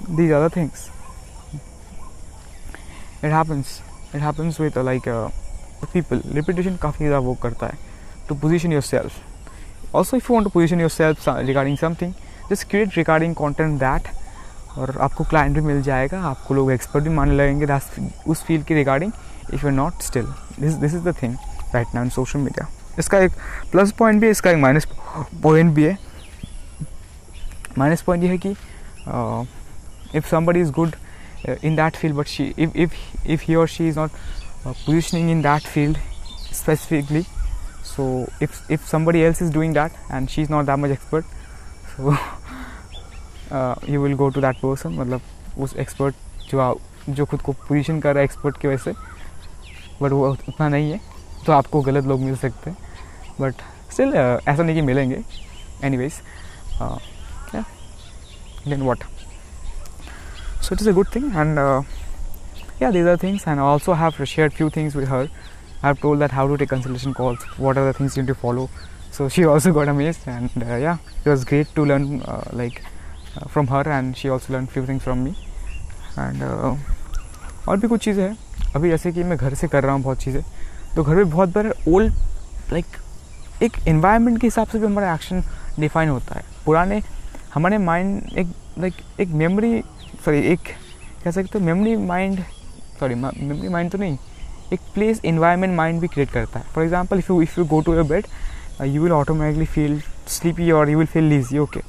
these 0.10 0.31
other 0.31 0.50
things. 0.50 0.89
It 3.24 3.31
happens. 3.31 3.81
It 4.13 4.22
happens 4.22 4.60
with 4.60 4.77
uh, 4.77 4.84
like 4.84 5.07
uh, 5.07 5.29
people. 5.93 6.19
Repetition 6.34 6.77
काफ़ी 6.77 7.05
ज़्यादा 7.05 7.19
वो 7.19 7.34
करता 7.43 7.67
है 7.67 7.77
to 8.29 8.36
position 8.36 8.72
yourself. 8.72 9.19
Also, 9.93 10.17
if 10.17 10.29
you 10.29 10.36
want 10.36 10.48
to 10.48 10.51
position 10.51 10.79
yourself 10.79 11.27
regarding 11.27 11.77
something, 11.77 12.13
just 12.51 12.69
create 12.69 12.93
regarding 12.97 13.33
content 13.35 13.79
that 13.79 14.07
और 14.77 14.97
आपको 15.01 15.23
client 15.23 15.55
भी 15.55 15.61
मिल 15.61 15.81
जाएगा, 15.81 16.21
आपको 16.21 16.53
लोग 16.53 16.71
एक्सपर्ट 16.71 17.03
भी 17.03 17.09
मानने 17.09 17.35
लगेंगे 17.35 17.79
उस 18.27 18.43
फ़ील्ड 18.43 18.65
की 18.65 18.73
regarding 18.73 19.11
if 19.53 19.65
you 19.65 19.71
not 19.71 20.01
still 20.01 20.25
this 20.59 20.83
is 20.85 20.97
the 20.99 21.13
thing 21.21 21.35
right 21.73 21.95
now 21.95 22.03
in 22.03 22.09
social 22.09 22.39
media 22.39 22.67
इसका 22.99 23.19
एक 23.19 23.31
प्लस 23.71 23.91
पॉइंट 23.91 24.19
भी 24.21 24.25
है, 24.25 24.31
इसका 24.31 24.51
एक 24.51 24.57
माइनस 24.57 24.87
पॉइंट 25.43 25.73
भी 25.73 25.83
है। 25.83 25.97
माइनस 27.77 28.01
पॉइंट 28.01 28.23
ये 28.23 28.29
है 28.29 28.37
कि 28.37 28.55
if 30.17 30.27
somebody 30.29 30.61
is 30.61 30.71
good 30.71 30.95
in 31.63 31.75
that 31.75 31.95
field 31.95 32.15
but 32.15 32.27
she 32.27 32.43
if 32.59 32.77
if 32.77 32.93
if 33.27 33.43
he 33.47 33.55
और 33.55 33.67
she 33.67 33.87
is 33.87 33.99
not 33.99 34.11
positioning 34.67 35.29
in 35.31 35.41
that 35.41 35.67
field 35.67 35.97
specifically 36.53 37.21
so 37.85 38.05
if 38.41 38.71
if 38.71 38.95
if 38.95 39.15
else 39.15 39.41
is 39.41 39.51
doing 39.53 39.73
that 39.73 39.91
and 40.11 40.27
she 40.29 40.41
is 40.41 40.51
not 40.51 40.65
that 40.65 40.79
much 40.79 40.97
expert 40.97 41.33
वो 41.99 42.15
you 43.89 44.01
will 44.01 44.13
go 44.15 44.29
to 44.29 44.41
that 44.41 44.55
person 44.55 44.93
मतलब 44.93 45.21
उस 45.57 45.75
expert 45.75 46.15
जो 46.51 46.79
जो 47.09 47.25
खुद 47.25 47.41
को 47.41 47.51
position 47.67 47.99
कर 47.99 48.13
रहा 48.13 48.19
है 48.19 48.25
एक्सपर्ट 48.25 48.57
की 48.57 48.67
वजह 48.67 48.77
से 48.83 48.93
बट 50.01 50.11
वो 50.11 50.29
उतना 50.29 50.67
नहीं 50.67 50.91
है 50.91 50.99
तो 51.45 51.53
आपको 51.53 51.81
गलत 51.81 52.05
लोग 52.05 52.21
मिल 52.21 52.35
सकते 52.35 52.69
हैं 52.69 52.77
बट 53.41 53.61
स्टिल 53.91 54.13
ऐसा 54.13 54.63
नहीं 54.63 54.75
कि 54.75 54.81
मिलेंगे 54.81 55.21
anyways 55.97 56.21
then 58.67 58.81
what 58.81 59.03
so 60.61 60.75
it 60.75 60.81
is 60.81 60.89
a 60.89 60.93
good 60.93 61.15
thing 61.15 61.25
and 61.27 61.59
या 62.81 62.89
these 62.91 63.07
are 63.07 63.17
things 63.23 63.47
and 63.47 63.59
also 63.59 63.93
have 63.93 64.23
share 64.25 64.49
few 64.49 64.69
things 64.69 64.95
with 64.95 65.07
her 65.09 65.19
I 65.19 65.27
have 65.83 65.95
told 66.01 66.19
that 66.19 66.33
how 66.33 66.47
to 66.47 66.55
take 66.55 66.69
consultation 66.69 67.11
calls 67.13 67.45
what 67.59 67.77
are 67.77 67.91
the 67.91 67.95
things 67.99 68.17
you 68.17 68.25
to 68.25 68.33
follow 68.33 68.69
so 69.15 69.29
she 69.36 69.43
also 69.53 69.72
got 69.79 69.93
amazed 69.93 70.27
and 70.36 70.63
uh, 70.63 70.77
yeah 70.86 70.98
it 71.24 71.29
was 71.29 71.43
great 71.51 71.74
to 71.75 71.86
learn 71.91 72.07
uh, 72.34 72.43
like 72.62 72.81
uh, 73.38 73.45
from 73.55 73.67
her 73.67 73.84
and 73.98 74.17
she 74.22 74.31
also 74.36 74.53
learned 74.53 74.72
few 74.75 74.86
things 74.86 75.03
from 75.10 75.24
me. 75.27 75.34
And 76.24 76.43
uh, 76.50 76.75
और 77.67 77.77
भी 77.79 77.88
कुछ 77.88 78.03
चीज़ें 78.03 78.24
हैं। 78.24 78.36
अभी 78.75 78.89
जैसे 78.89 79.12
कि 79.12 79.24
मैं 79.24 79.38
घर 79.38 79.53
से 79.55 79.67
कर 79.67 79.84
रहा 79.84 79.93
हूँ 79.93 80.01
बहुत 80.03 80.24
चीज़ें 80.24 80.41
तो 80.95 81.03
घर 81.03 81.15
में 81.15 81.29
बहुत 81.29 81.50
बार 81.53 81.74
ओल्ड 81.88 82.13
लाइक 82.74 82.86
एक 83.63 83.77
इन्वायरमेंट 83.88 84.39
के 84.41 84.48
हिसाब 84.48 84.67
से 84.67 84.79
भी 84.79 84.86
हमारा 84.86 85.13
एक्शन 85.13 85.43
डिफाइन 85.79 86.10
होता 86.10 86.36
है। 86.36 86.43
पुराने 86.65 87.01
हमारे 87.53 87.77
माइंड 87.77 88.38
एक 88.38 88.48
लाइक 88.79 88.93
एक 89.22 89.29
मेमोरी 89.41 89.81
सॉरी 90.25 90.39
एक 90.51 90.60
कह 91.24 91.31
सकते 91.31 91.60
हो 91.60 91.65
memory 91.65 91.95
mind 92.05 92.39
sorry 93.00 93.15
memory 93.15 93.69
mind 93.69 93.91
तो 93.91 93.98
नहीं 93.98 94.17
एक 94.74 94.79
प्लेस 94.93 95.22
इन्वायरमेंट 95.25 95.75
माइंड 95.77 96.00
भी 96.01 96.07
क्रिएट 96.07 96.31
करता 96.31 96.60
है। 96.60 96.65
For 96.75 96.84
example 96.84 97.19
if 97.19 97.31
you 97.31 97.41
if 97.41 97.60
you 97.60 97.65
go 97.65 97.81
to 97.81 97.93
your 97.93 98.03
bed 98.03 98.27
you 98.84 99.01
will 99.01 99.12
automatically 99.13 99.65
feel 99.65 100.00
sleepy 100.27 100.72
और 100.72 100.89
you 100.89 100.98
will 100.98 101.08
feel 101.08 101.24
lazy 101.24 101.58
okay 101.58 101.79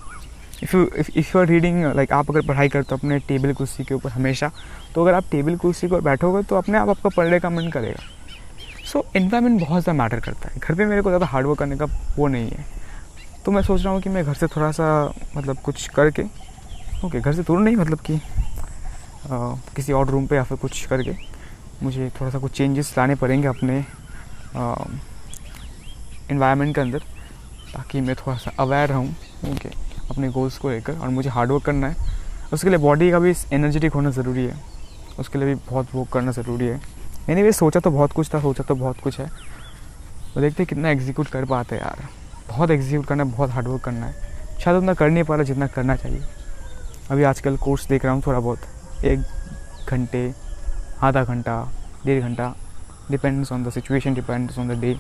if 0.62 0.76
you 0.76 0.84
if 0.96 1.10
you 1.18 1.40
are 1.40 1.46
reading 1.46 1.84
like 1.96 2.12
आप 2.12 2.30
अगर 2.30 2.46
पढ़ाई 2.46 2.68
करते 2.68 2.94
हो 2.94 2.96
अपने 2.96 3.18
टेबल 3.28 3.52
कुर्सी 3.52 3.84
के 3.84 3.94
ऊपर 3.94 4.10
हमेशा 4.10 4.50
तो 4.94 5.02
अगर 5.02 5.14
आप 5.14 5.24
टेबल 5.30 5.56
कुर्सी 5.56 5.86
पर 5.86 6.00
बैठोगे 6.00 6.42
तो 6.42 6.56
अपने 6.56 6.78
आप 6.78 6.88
आपका 6.88 7.08
पढ़ने 7.16 7.40
का 7.40 7.50
मन 7.50 7.68
करेगा। 7.70 8.02
सो 8.84 8.98
so, 8.98 9.16
इन्वायरमेंट 9.16 9.60
बहुत 9.60 9.82
ज़्यादा 9.82 10.02
मैटर 10.02 10.20
करता 10.20 10.48
है। 10.48 10.60
घर 10.60 10.74
पे 10.74 10.84
मेरे 10.86 11.02
को 11.02 11.10
ज़्यादा 11.10 11.26
हार्डवर्क 11.26 11.58
करने 11.58 11.76
का 11.76 11.84
वो 12.16 12.26
नहीं 12.26 12.50
है। 12.50 12.64
तो 13.44 13.52
मैं 13.52 13.62
सोच 13.62 13.82
रहा 13.84 13.92
हूँ 13.92 14.00
कि 14.02 14.08
मैं 14.08 14.24
घर 14.24 14.34
से 14.34 14.46
थोड़ा 14.46 14.70
सा 14.72 15.14
मतलब 15.36 15.56
कुछ 15.64 15.86
करके 15.96 16.22
ओके 17.04 17.20
घर 17.20 17.32
से 17.34 17.42
दूर 17.42 17.60
नहीं 17.60 17.76
मतलब 17.76 17.98
कि 18.00 18.14
आ, 18.14 19.54
किसी 19.76 19.92
और 19.92 20.08
रूम 20.08 20.26
पे 20.26 20.36
या 20.36 20.42
फिर 20.44 20.58
कुछ 20.58 20.84
करके 20.86 21.14
मुझे 21.82 22.10
थोड़ा 22.20 22.30
सा 22.30 22.38
कुछ 22.38 22.52
चेंजेस 22.52 22.94
लाने 22.98 23.14
पड़ेंगे 23.14 23.48
अपने 23.48 23.84
इन्वायरमेंट 26.30 26.74
के 26.74 26.80
अंदर 26.80 27.02
ताकि 27.72 28.00
मैं 28.00 28.14
थोड़ा 28.16 28.36
सा 28.36 28.52
अवेयर 28.58 28.88
रहूँ 28.88 29.08
ओके 29.52 29.68
अपने 30.10 30.28
गोल्स 30.28 30.58
को 30.58 30.70
लेकर 30.70 30.98
और 30.98 31.08
मुझे 31.08 31.30
हार्डवर्क 31.30 31.64
करना 31.64 31.88
है। 31.88 32.14
उसके 32.52 32.68
लिए 32.68 32.78
बॉडी 32.78 33.10
का 33.10 33.18
भी 33.18 33.34
एनर्जेटिक 33.52 33.92
होना 33.92 34.10
ज़रूरी 34.10 34.44
है। 34.44 34.56
उसके 35.18 35.38
लिए 35.38 35.48
भी 35.48 35.60
बहुत 35.70 35.94
वर्क 35.94 36.08
करना 36.12 36.32
ज़रूरी 36.32 36.66
है। 36.66 36.80
एनी 37.30 37.42
वे 37.42 37.52
सोचा 37.52 37.80
तो 37.80 37.90
बहुत 37.90 38.12
कुछ 38.12 38.32
था, 38.34 38.40
सोचा 38.40 38.64
तो 38.64 38.74
बहुत 38.74 39.00
कुछ 39.00 39.18
है। 39.20 39.28
तो 40.34 40.40
देखते 40.40 40.64
कितना 40.64 40.90
एग्जीक्यूट 40.90 41.28
कर 41.28 41.44
पाते 41.44 41.76
हैं 41.76 41.82
यार। 41.82 42.08
बहुत 42.48 42.70
एग्जीक्यूट 42.70 43.06
करना 43.06 43.24
है, 43.24 43.30
बहुत 43.30 43.50
हार्डवर्क 43.50 43.82
करना 43.84 44.06
है। 44.06 44.58
शायद 44.60 44.76
उतना 44.76 44.94
कर 44.94 45.10
नहीं 45.10 45.24
पा 45.24 45.34
रहा 45.34 45.44
जितना 45.44 45.66
करना 45.66 45.96
चाहिए। 45.96 46.22
अभी 47.10 47.22
आजकल 47.22 47.56
कोर्स 47.56 47.86
देख 47.88 48.04
रहा 48.04 48.12
हूँ 48.14 48.22
थोड़ा 48.26 48.38
बहुत। 48.40 49.04
एक 49.04 49.18
घंटे, 49.88 50.32
आधा 51.02 51.24
घंटा, 51.24 51.62
डेढ़ 52.06 52.22
घंटा 52.22 52.54
depends 53.10 53.52
on 53.52 53.64
the 53.64 53.70
situation 53.70 54.14
depends 54.14 54.58
on 54.58 54.68
the 54.68 54.80
day 54.80 54.94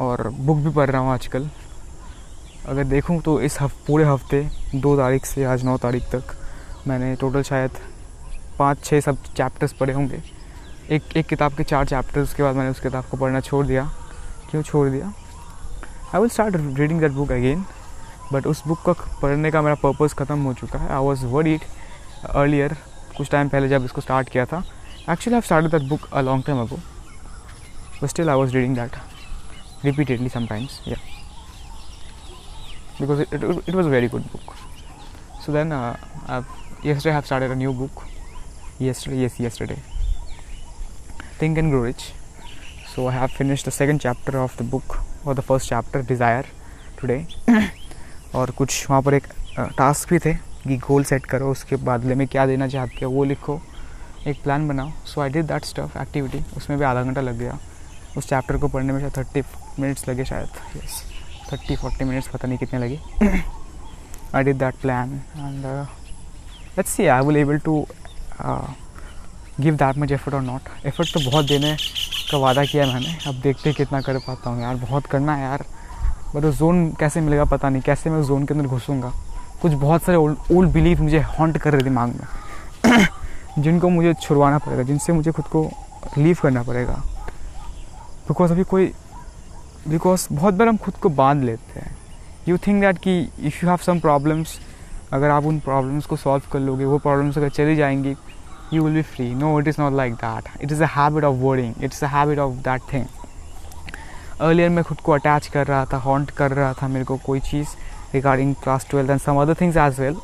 और 0.00 0.28
बुक 0.30 0.58
भी 0.58 0.70
पढ़ 0.70 0.90
रहा 0.90 1.00
हूँ 1.02 1.10
आजकल। 1.10 1.48
अगर 2.68 2.84
देखूँ 2.84 3.20
तो 3.22 3.40
इस 3.40 3.60
हफ, 3.60 3.72
पूरे 3.86 4.04
हफ़्ते, 4.04 4.46
दो 4.74 4.96
तारीख 4.96 5.26
से 5.26 5.44
आज 5.44 5.64
नौ 5.64 5.76
तारीख 5.78 6.02
तक, 6.12 6.34
मैंने 6.86 7.14
टोटल 7.16 7.42
शायद 7.42 7.70
पाँच 8.58 8.84
छः 8.84 9.00
सब 9.00 9.22
चैप्टर्स 9.36 9.72
पढ़े 9.72 9.92
होंगे। 9.92 10.22
एक 10.90 11.16
एक 11.16 11.26
किताब 11.26 11.54
के 11.54 11.64
चार 11.64 11.86
चैप्टर्स 11.86 12.28
उसके 12.28 12.42
बाद 12.42 12.56
मैंने 12.56 12.70
उस 12.70 12.80
किताब 12.80 13.04
को 13.10 13.16
पढ़ना 13.16 13.40
छोड़ 13.40 13.66
दिया। 13.66 13.84
क्यों 14.50 14.62
छोड़ 14.62 14.88
दिया? 14.88 15.12
I 16.14 16.20
will 16.20 16.30
start 16.30 16.56
reading 16.78 17.00
that 17.00 17.12
book 17.12 17.32
again 17.32 17.64
but 18.32 18.46
उस 18.46 18.62
बुक 18.66 18.82
का 18.86 18.92
पढ़ने 19.22 19.50
का 19.50 19.62
मेरा 19.62 19.74
पर्पज़ 19.82 20.14
ख़त्म 20.14 20.38
हो 20.42 20.52
चुका 20.54 20.78
है। 20.78 20.88
आई 20.88 21.04
वॉज़ 21.04 21.24
वरीड 21.26 21.60
अर्लियर 22.30 22.76
कुछ 23.16 23.30
टाइम 23.30 23.48
पहले 23.48 23.68
जब 23.68 23.84
इसको 23.84 24.00
स्टार्ट 24.00 24.28
किया 24.28 24.44
था। 24.46 24.62
Actually 25.10 25.34
I 25.34 25.40
start 25.40 25.66
that 25.66 25.88
book 25.88 26.08
a 26.12 26.20
long 26.20 26.44
time 26.46 26.60
ago 26.60 26.78
but 28.02 28.08
still 28.08 28.30
I 28.30 28.36
was 28.36 28.54
reading 28.54 28.76
that 28.76 28.96
repeatedly 29.84 30.28
sometimes 30.28 30.80
yeah 30.84 30.96
because 32.98 33.20
it, 33.20 33.32
it, 33.32 33.68
it 33.68 33.74
was 33.74 33.86
a 33.86 33.90
very 33.90 34.08
good 34.08 34.30
book 34.32 34.54
so 35.40 35.52
then 35.52 35.72
uh, 35.72 35.96
I've, 36.28 36.46
yesterday 36.82 37.10
i 37.10 37.14
have 37.14 37.26
started 37.26 37.50
a 37.50 37.56
new 37.56 37.72
book 37.72 38.04
yesterday 38.78 39.22
yes 39.22 39.40
yesterday 39.40 39.78
think 41.38 41.58
and 41.58 41.70
grow 41.70 41.82
rich 41.82 42.12
so 42.94 43.08
i 43.08 43.12
have 43.12 43.32
finished 43.32 43.64
the 43.64 43.72
second 43.72 44.00
chapter 44.00 44.38
of 44.38 44.56
the 44.56 44.64
book 44.64 44.98
or 45.24 45.34
the 45.34 45.42
first 45.42 45.68
chapter 45.68 46.02
desire 46.02 46.46
today 47.00 47.24
और 48.34 48.50
कुछ 48.58 48.86
वहाँ 48.90 49.02
पर 49.02 49.14
एक 49.14 49.26
task 49.78 50.10
भी 50.10 50.18
थे 50.18 50.32
कि 50.62 50.76
goal 50.86 51.04
set 51.04 51.26
करो 51.26 51.50
उसके 51.50 51.76
बदले 51.88 52.14
में 52.14 52.26
क्या 52.28 52.46
देना 52.46 52.68
चाहते 52.68 53.04
हो 53.04 53.10
वो 53.12 53.24
लिखो 53.24 53.60
एक 54.28 54.42
प्लान 54.42 54.68
बनाओ 54.68 54.90
so 55.06 55.20
I 55.20 55.30
did 55.30 55.46
that 55.46 55.64
stuff 55.64 55.98
activity 56.02 56.42
उसमें 56.56 56.78
भी 56.78 56.84
आधा 56.84 57.02
घंटा 57.02 57.20
लग 57.20 57.38
गया 57.38 57.58
उस 58.16 58.28
चैप्टर 58.28 58.56
को 58.56 58.68
पढ़ने 58.68 58.92
में 58.92 59.00
शायद 59.00 59.16
थर्टी 59.16 59.42
मिनट्स 59.80 60.08
लगे 60.08 60.24
शायद। 60.24 60.48
यस 60.76 61.02
थर्टी 61.52 61.76
फोर्टी 61.76 62.04
मिनट्स 62.04 62.28
पता 62.28 62.48
नहीं 62.48 62.58
कितने 62.58 62.78
लगे। 62.78 62.98
I 64.34 64.44
did 64.44 64.58
that 64.58 64.74
plan 64.82 65.20
and 65.36 65.64
let's 66.76 66.90
see 66.90 67.06
I 67.06 67.24
will 67.26 67.36
able 67.36 67.58
to 67.58 67.86
give 69.60 69.74
that 69.76 69.98
much 69.98 70.12
effort 70.12 70.34
और 70.34 70.42
नॉट 70.42 70.86
एफर्ट 70.86 71.12
तो 71.14 71.20
बहुत 71.30 71.46
देने 71.46 71.76
का 72.30 72.38
वादा 72.38 72.64
किया 72.64 72.86
मैंने। 72.86 73.16
अब 73.26 73.40
देखते 73.42 73.72
कितना 73.72 74.00
कर 74.00 74.18
पाता 74.18 74.50
हूँ 74.50 74.62
यार। 74.62 74.76
बहुत 74.76 75.06
करना 75.06 75.34
है 75.36 75.42
यार। 75.42 75.64
बट 76.34 76.44
वो 76.44 76.52
जोन 76.52 76.88
कैसे 77.00 77.20
मिलेगा 77.20 77.44
पता 77.44 77.68
नहीं। 77.68 77.82
कैसे 77.82 78.10
मैं 78.10 78.18
उस 78.18 78.26
जोन 78.26 78.44
के 78.46 78.54
अंदर 78.54 78.66
घुसूँगा? 78.66 79.12
कुछ 79.62 79.72
बहुत 79.72 80.02
सारे 80.02 80.16
ओल्ड 80.18 80.70
बिलीव 80.72 81.02
मुझे 81.02 81.20
हॉन्ट 81.38 81.58
कर 81.58 81.72
रहे 81.72 81.82
दिमाग 81.82 82.08
में। 82.10 83.06
जिनको 83.58 83.88
मुझे 83.88 84.14
छुड़वाना 84.14 84.58
पड़ेगा, 84.58 84.82
जिनसे 84.82 85.12
मुझे 85.12 85.32
खुद 85.32 85.44
को 85.46 85.70
लीव 86.18 86.36
करना 86.42 86.62
पड़ेगा। 86.62 87.02
बिकॉज़ 88.28 88.52
अभी 88.52 88.64
कोई 88.64 88.92
बिकॉज़ 89.88 90.26
बहुत 90.32 90.54
बार 90.54 90.68
हम 90.68 90.76
खुद 90.76 90.94
को 90.94 91.08
बाँध 91.10 91.42
लेते 91.44 91.80
हैं। 91.80 91.96
यू 92.48 92.56
थिंक 92.66 92.80
दैट 92.80 92.98
कि 92.98 93.20
if 93.20 93.64
you 93.64 93.68
have 93.68 93.76
some 93.76 94.00
problems 94.00 94.58
अगर 95.12 95.30
आप 95.30 95.44
उन 95.44 95.58
प्रॉब्लम्स 95.60 96.06
को 96.06 96.16
सॉल्व 96.16 96.42
कर 96.52 96.60
लोगे, 96.60 96.84
वो 96.84 96.98
प्रॉब्लम्स 96.98 97.38
अगर 97.38 97.48
चली 97.48 97.76
जाएँगी 97.76 98.14
you 98.72 98.82
will 98.84 98.94
be 98.94 99.02
free 99.02 99.34
no 99.34 99.58
it 99.60 99.68
is 99.68 99.80
not 99.80 99.92
like 99.92 100.14
that 100.14 100.62
it 100.62 100.72
is 100.72 100.82
a 100.82 100.86
habit 100.86 101.24
of 101.24 101.36
wording 101.36 101.84
it's 101.84 102.04
a 102.04 102.06
habit 102.06 102.38
of 102.38 102.54
that 102.68 102.82
thing 102.92 103.06
earlier 104.40 104.68
मैं 104.68 104.84
खुद 104.84 105.00
को 105.00 105.12
अटैच 105.12 105.46
कर 105.46 105.66
रहा 105.66 105.84
था 105.92 105.96
हॉन्ट 105.96 106.30
कर 106.30 106.52
रहा 106.52 106.72
था 106.72 106.88
मेरे 106.88 107.04
को 107.04 107.16
कोई 107.16 107.40
चीज़ 107.40 107.68
regarding 108.14 108.54
class 108.54 108.86
twelfth 108.90 109.10
and 109.10 109.20
some 109.20 109.36
other 109.36 109.54
things 109.60 109.76
as 109.76 110.00
well 110.00 110.16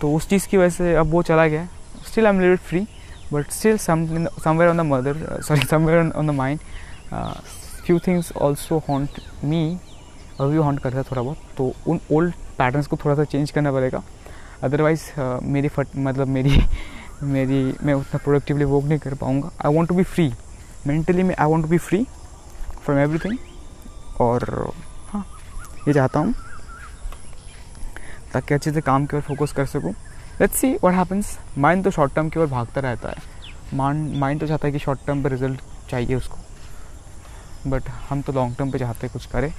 तो 0.00 0.12
उस 0.14 0.28
चीज़ 0.28 0.48
की 0.48 0.56
वजह 0.56 0.70
से 0.70 0.94
अब 0.94 1.10
वो 1.10 1.22
चला 1.22 1.46
गया। 1.46 1.66
Still 2.06 2.26
I 2.26 2.32
am 2.32 2.40
little 2.40 2.56
free 2.68 2.86
but 3.32 3.50
still 3.50 3.76
somewhere 3.78 4.68
on 4.70 4.76
the 4.76 4.80
mother 4.86 5.42
sorry 5.42 5.66
somewhere 5.66 6.12
on 6.16 6.26
the 6.26 6.30
mind 6.30 6.60
few 7.86 7.98
things 8.06 8.32
also 8.36 8.82
haunt 8.88 9.20
me 9.44 9.78
अभी 10.40 10.56
हॉन्ट 10.56 10.80
करता 10.82 10.98
है 10.98 11.04
थोड़ा 11.10 11.22
बहुत 11.22 11.38
तो 11.56 11.72
उन 11.86 12.00
ओल्ड 12.12 12.34
पैटर्न्स 12.58 12.86
को 12.86 12.96
थोड़ा 13.04 13.14
सा 13.16 13.24
चेंज 13.24 13.50
करना 13.50 13.72
पड़ेगा। 13.72 14.02
अदरवाइज़ 14.62 15.02
uh, 15.12 15.42
मेरी 15.42 15.68
फट 15.68 15.96
मतलब 15.96 16.28
मेरी 16.28 16.62
मेरी 17.22 17.62
मैं 17.82 17.94
उतना 17.94 18.18
प्रोडक्टिवली 18.24 18.64
वर्क 18.64 18.84
नहीं 18.84 18.98
कर 18.98 19.14
पाऊँगा। 19.14 19.50
I 19.64 19.74
want 19.74 19.88
to 19.88 19.94
be 19.94 20.02
free 20.04 20.32
mentally 20.86 21.22
मैं 21.22 21.34
I 21.38 21.48
want 21.48 21.64
to 21.64 21.70
be 21.70 21.78
free 21.78 22.04
from 22.84 22.98
everything 22.98 23.38
और 24.20 24.72
हाँ 25.08 25.24
ये 25.88 25.94
चाहता 25.94 26.20
हूँ 26.20 26.34
ताकि 28.32 28.54
अच्छे 28.54 28.72
से 28.72 28.80
काम 28.80 29.06
के 29.06 29.16
ऊपर 29.16 29.34
फोकस 29.34 29.52
कर 29.52 29.66
सकूँ। 29.66 29.92
Let's 30.42 30.56
see 30.58 30.68
what 30.72 30.94
happens 30.94 31.26
mind 31.58 31.82
तो 31.84 31.90
शॉर्ट 31.90 32.14
टर्म 32.14 32.28
की 32.28 32.38
ओर 32.40 32.46
भागता 32.46 32.80
रहता 32.80 33.08
है। 33.08 33.76
माइंड 34.20 34.40
तो 34.40 34.46
चाहता 34.46 34.66
है 34.66 34.72
कि 34.72 34.78
शॉर्ट 34.78 35.00
टर्म 35.06 35.22
पर 35.22 35.30
रिज़ल्ट 35.30 35.60
चाहिए 35.90 36.14
उसको। 36.16 37.70
बट 37.70 37.88
हम 38.08 38.22
तो 38.22 38.32
लॉन्ग 38.32 38.56
टर्म 38.56 38.70
पे 38.70 38.78
चाहते 38.78 39.06
हैं 39.06 39.12
कुछ 39.12 39.26
करें। 39.32 39.52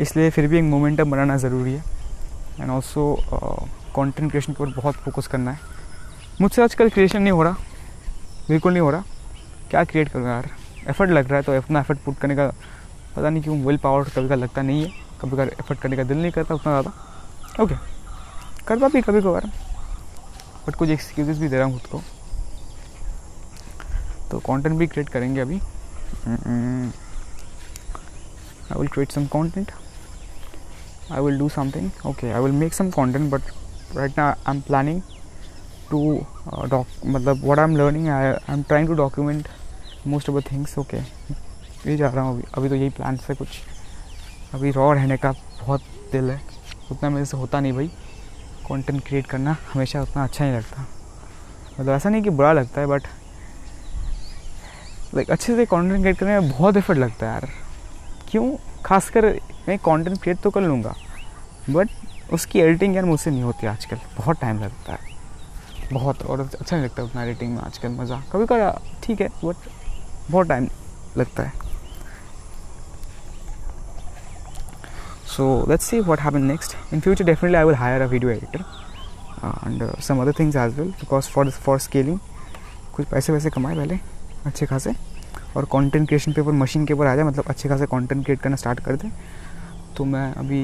इसलिए 0.00 0.30
फिर 0.30 0.46
भी 0.48 0.58
एक 0.58 0.64
मोमेंटम 0.64 1.10
बनाना 1.10 1.36
ज़रूरी 1.36 1.72
है। 1.72 1.82
एंड 2.60 2.70
ऑल्सो 2.70 3.04
कंटेंट 3.96 4.30
क्रिएशन 4.30 4.52
के 4.52 4.62
ऊपर 4.62 4.72
बहुत 4.80 4.94
फोकस 4.94 5.26
करना 5.26 5.50
है। 5.50 5.60
मुझसे 6.40 6.62
आजकल 6.62 6.88
क्रिएशन 6.88 7.22
नहीं 7.22 7.32
हो 7.32 7.42
रहा। 7.42 7.56
बिल्कुल 8.48 8.72
नहीं 8.72 8.82
हो 8.82 8.90
रहा। 8.90 9.04
क्या 9.70 9.84
क्रिएट 9.84 10.08
करूँ 10.08 10.26
यार? 10.26 10.50
एफर्ट 10.88 11.10
लग 11.10 11.28
रहा 11.28 11.36
है 11.36 11.42
तो 11.42 11.56
अपना 11.56 11.80
एफर्ट 11.80 11.98
पुट 12.04 12.18
करने 12.18 12.36
का 12.36 12.48
पता 13.16 13.28
नहीं 13.28 13.42
क्यों 13.42 13.60
विल 13.66 13.76
पावर 13.84 14.08
कभी 14.16 14.28
का 14.28 14.34
लगता 14.34 14.62
नहीं 14.62 14.84
है। 14.84 14.90
कभी 15.20 15.30
कभार 15.30 15.48
एफर्ट 15.50 15.80
करने 15.80 15.96
का 15.96 16.02
दिल 16.04 16.18
नहीं 16.18 16.32
करता 16.32 16.54
उतना 16.54 16.80
ज़्यादा। 16.80 17.62
ओके 17.62 17.74
करता 18.66 18.88
भी, 18.88 19.00
कभी 19.02 19.20
कभार। 19.20 19.50
बट 20.66 20.74
कुछ 20.74 20.88
एक्सक्यूज 20.90 21.38
भी 21.38 21.48
दे 21.48 21.56
रहा 21.56 21.66
हूँ 21.66 21.78
खुद 21.78 21.90
को। 21.90 22.02
तो 24.30 24.38
कंटेंट 24.46 24.76
भी 24.78 24.86
क्रिएट 24.86 25.08
करेंगे 25.08 25.40
अभी। 25.40 25.60
I 28.66 28.78
will 28.78 28.88
create 28.88 29.12
some 29.12 29.26
content 29.32 29.70
I 31.12 31.20
will 31.20 31.38
do 31.38 31.48
something 31.48 32.06
okay 32.06 32.30
I 32.30 32.40
will 32.40 32.52
make 32.52 32.74
some 32.74 32.90
content 32.90 33.30
but 33.32 33.42
right 33.96 34.18
ना 34.18 34.28
I 34.28 34.54
am 34.54 34.60
planning 34.60 35.00
to 35.90 36.00
doc 36.70 36.86
मतलब 37.06 37.44
what 37.44 37.58
I 37.58 37.64
am 37.64 37.76
learning 37.76 38.08
I 38.08 38.32
am 38.52 38.62
trying 38.62 38.88
to 38.88 38.94
document 38.94 39.48
most 40.06 40.30
of 40.30 40.36
the 40.38 40.50
things 40.50 40.78
okay 40.78 40.96
ये 40.96 41.96
जा 41.96 42.08
रहा 42.08 42.24
हूँ 42.24 42.34
अभी। 42.34 42.44
अभी 42.56 42.68
तो 42.68 42.74
यही 42.74 42.90
प्लान्स 42.90 43.28
है 43.28 43.34
कुछ। 43.34 43.48
अभी 44.54 44.70
रॉ 44.70 44.92
रहने 44.92 45.16
का 45.16 45.30
बहुत 45.32 45.80
दिल 46.12 46.30
है। 46.30 46.40
उतना 46.90 47.10
मेरे 47.10 47.26
से 47.26 47.36
होता 47.36 47.60
नहीं 47.60 47.72
भाई। 47.72 47.90
कंटेंट 48.68 49.02
क्रिएट 49.06 49.26
करना 49.26 49.56
हमेशा 49.72 50.02
उतना 50.02 50.24
अच्छा 50.24 50.44
नहीं 50.44 50.56
लगता। 50.56 50.86
मतलब 51.72 51.92
ऐसा 51.92 52.08
नहीं 52.08 52.22
कि 52.22 52.30
बुरा 52.30 52.52
लगता 52.52 52.80
है 52.80 52.86
बट 52.86 53.06
लाइक 55.14 55.30
अच्छे 55.30 55.56
से 55.56 55.66
कंटेंट 55.66 56.00
क्रिएट 56.00 56.18
करने 56.18 56.38
में 56.40 56.50
बहुत 56.50 56.76
एफर्ट 56.76 56.98
लगता 56.98 57.26
है 57.26 57.32
यार। 57.32 57.48
क्यों? 58.30 58.56
खासकर 58.84 59.24
मैं 59.68 59.78
कंटेंट 59.78 60.20
क्रिएट 60.22 60.40
तो 60.40 60.50
कर 60.50 60.60
लूँगा 60.60 60.94
बट 61.70 61.88
उसकी 62.32 62.60
एडिटिंग 62.60 62.94
यार 62.96 63.04
मुझसे 63.04 63.30
नहीं 63.30 63.42
होती 63.42 63.66
आजकल। 63.66 64.00
बहुत 64.16 64.40
टाइम 64.40 64.60
लगता 64.60 64.92
है। 64.92 65.14
बहुत, 65.92 66.22
और 66.22 66.40
अच्छा 66.40 66.76
नहीं 66.76 66.84
लगता 66.84 67.02
उतना 67.02 67.22
एडिटिंग 67.24 67.54
में 67.54 67.60
आजकल 67.62 67.88
मज़ा। 67.90 68.22
कभी 68.32 68.46
कभी 68.46 68.90
ठीक 69.04 69.20
है 69.20 69.28
बट 69.44 69.56
बहुत 70.30 70.48
टाइम 70.48 70.68
लगता 71.18 71.42
है। 71.42 71.52
So 75.36 75.46
let's 75.66 75.84
see 75.84 76.00
what 76.00 76.18
happens 76.20 76.44
next. 76.44 76.76
In 76.92 77.00
future 77.00 77.24
definitely 77.24 77.58
i 77.58 77.64
will 77.64 77.74
hire 77.74 78.02
a 78.02 78.08
video 78.08 78.28
editor 78.28 78.64
and 79.64 79.82
uh, 79.82 80.00
some 80.00 80.20
other 80.20 80.32
things 80.32 80.56
as 80.56 80.74
well 80.74 80.92
because 81.00 81.26
for 81.28 81.44
for 81.66 81.78
scaling 81.78 82.18
कुछ 82.94 83.06
पैसे 83.06 83.32
वैसे 83.32 83.50
कमाए 83.50 83.74
पहले 83.76 83.98
अच्छे 84.46 84.66
खासे 84.66 84.92
और 85.56 85.64
कंटेंट 85.72 86.06
क्रिएशन 86.08 86.32
पे 86.32 86.40
ऊपर 86.40 86.52
मशीन 86.52 86.86
के 86.86 86.94
ऊपर 86.94 87.06
आ 87.06 87.14
जाए 87.16 87.24
मतलब 87.24 87.44
अच्छे 87.48 87.68
खासे 87.68 87.86
कंटेंट 87.86 88.24
क्रिएट 88.24 88.40
करना 88.40 88.56
स्टार्ट 88.56 88.80
कर 88.80 88.96
दे 88.96 89.10
तो 89.96 90.04
मैं 90.04 90.32
अभी 90.44 90.62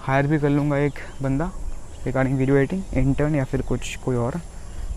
हायर 0.00 0.26
भी 0.26 0.38
कर 0.38 0.50
लूँगा 0.50 0.78
एक 0.78 0.98
बंदा 1.22 1.50
रिगार्डिंग 2.06 2.38
वीडियो 2.38 2.56
एडिटिंग 2.56 2.82
इंटर्न 3.06 3.34
या 3.34 3.44
फिर 3.44 3.62
कुछ 3.72 3.96
कोई 4.04 4.16
और 4.26 4.40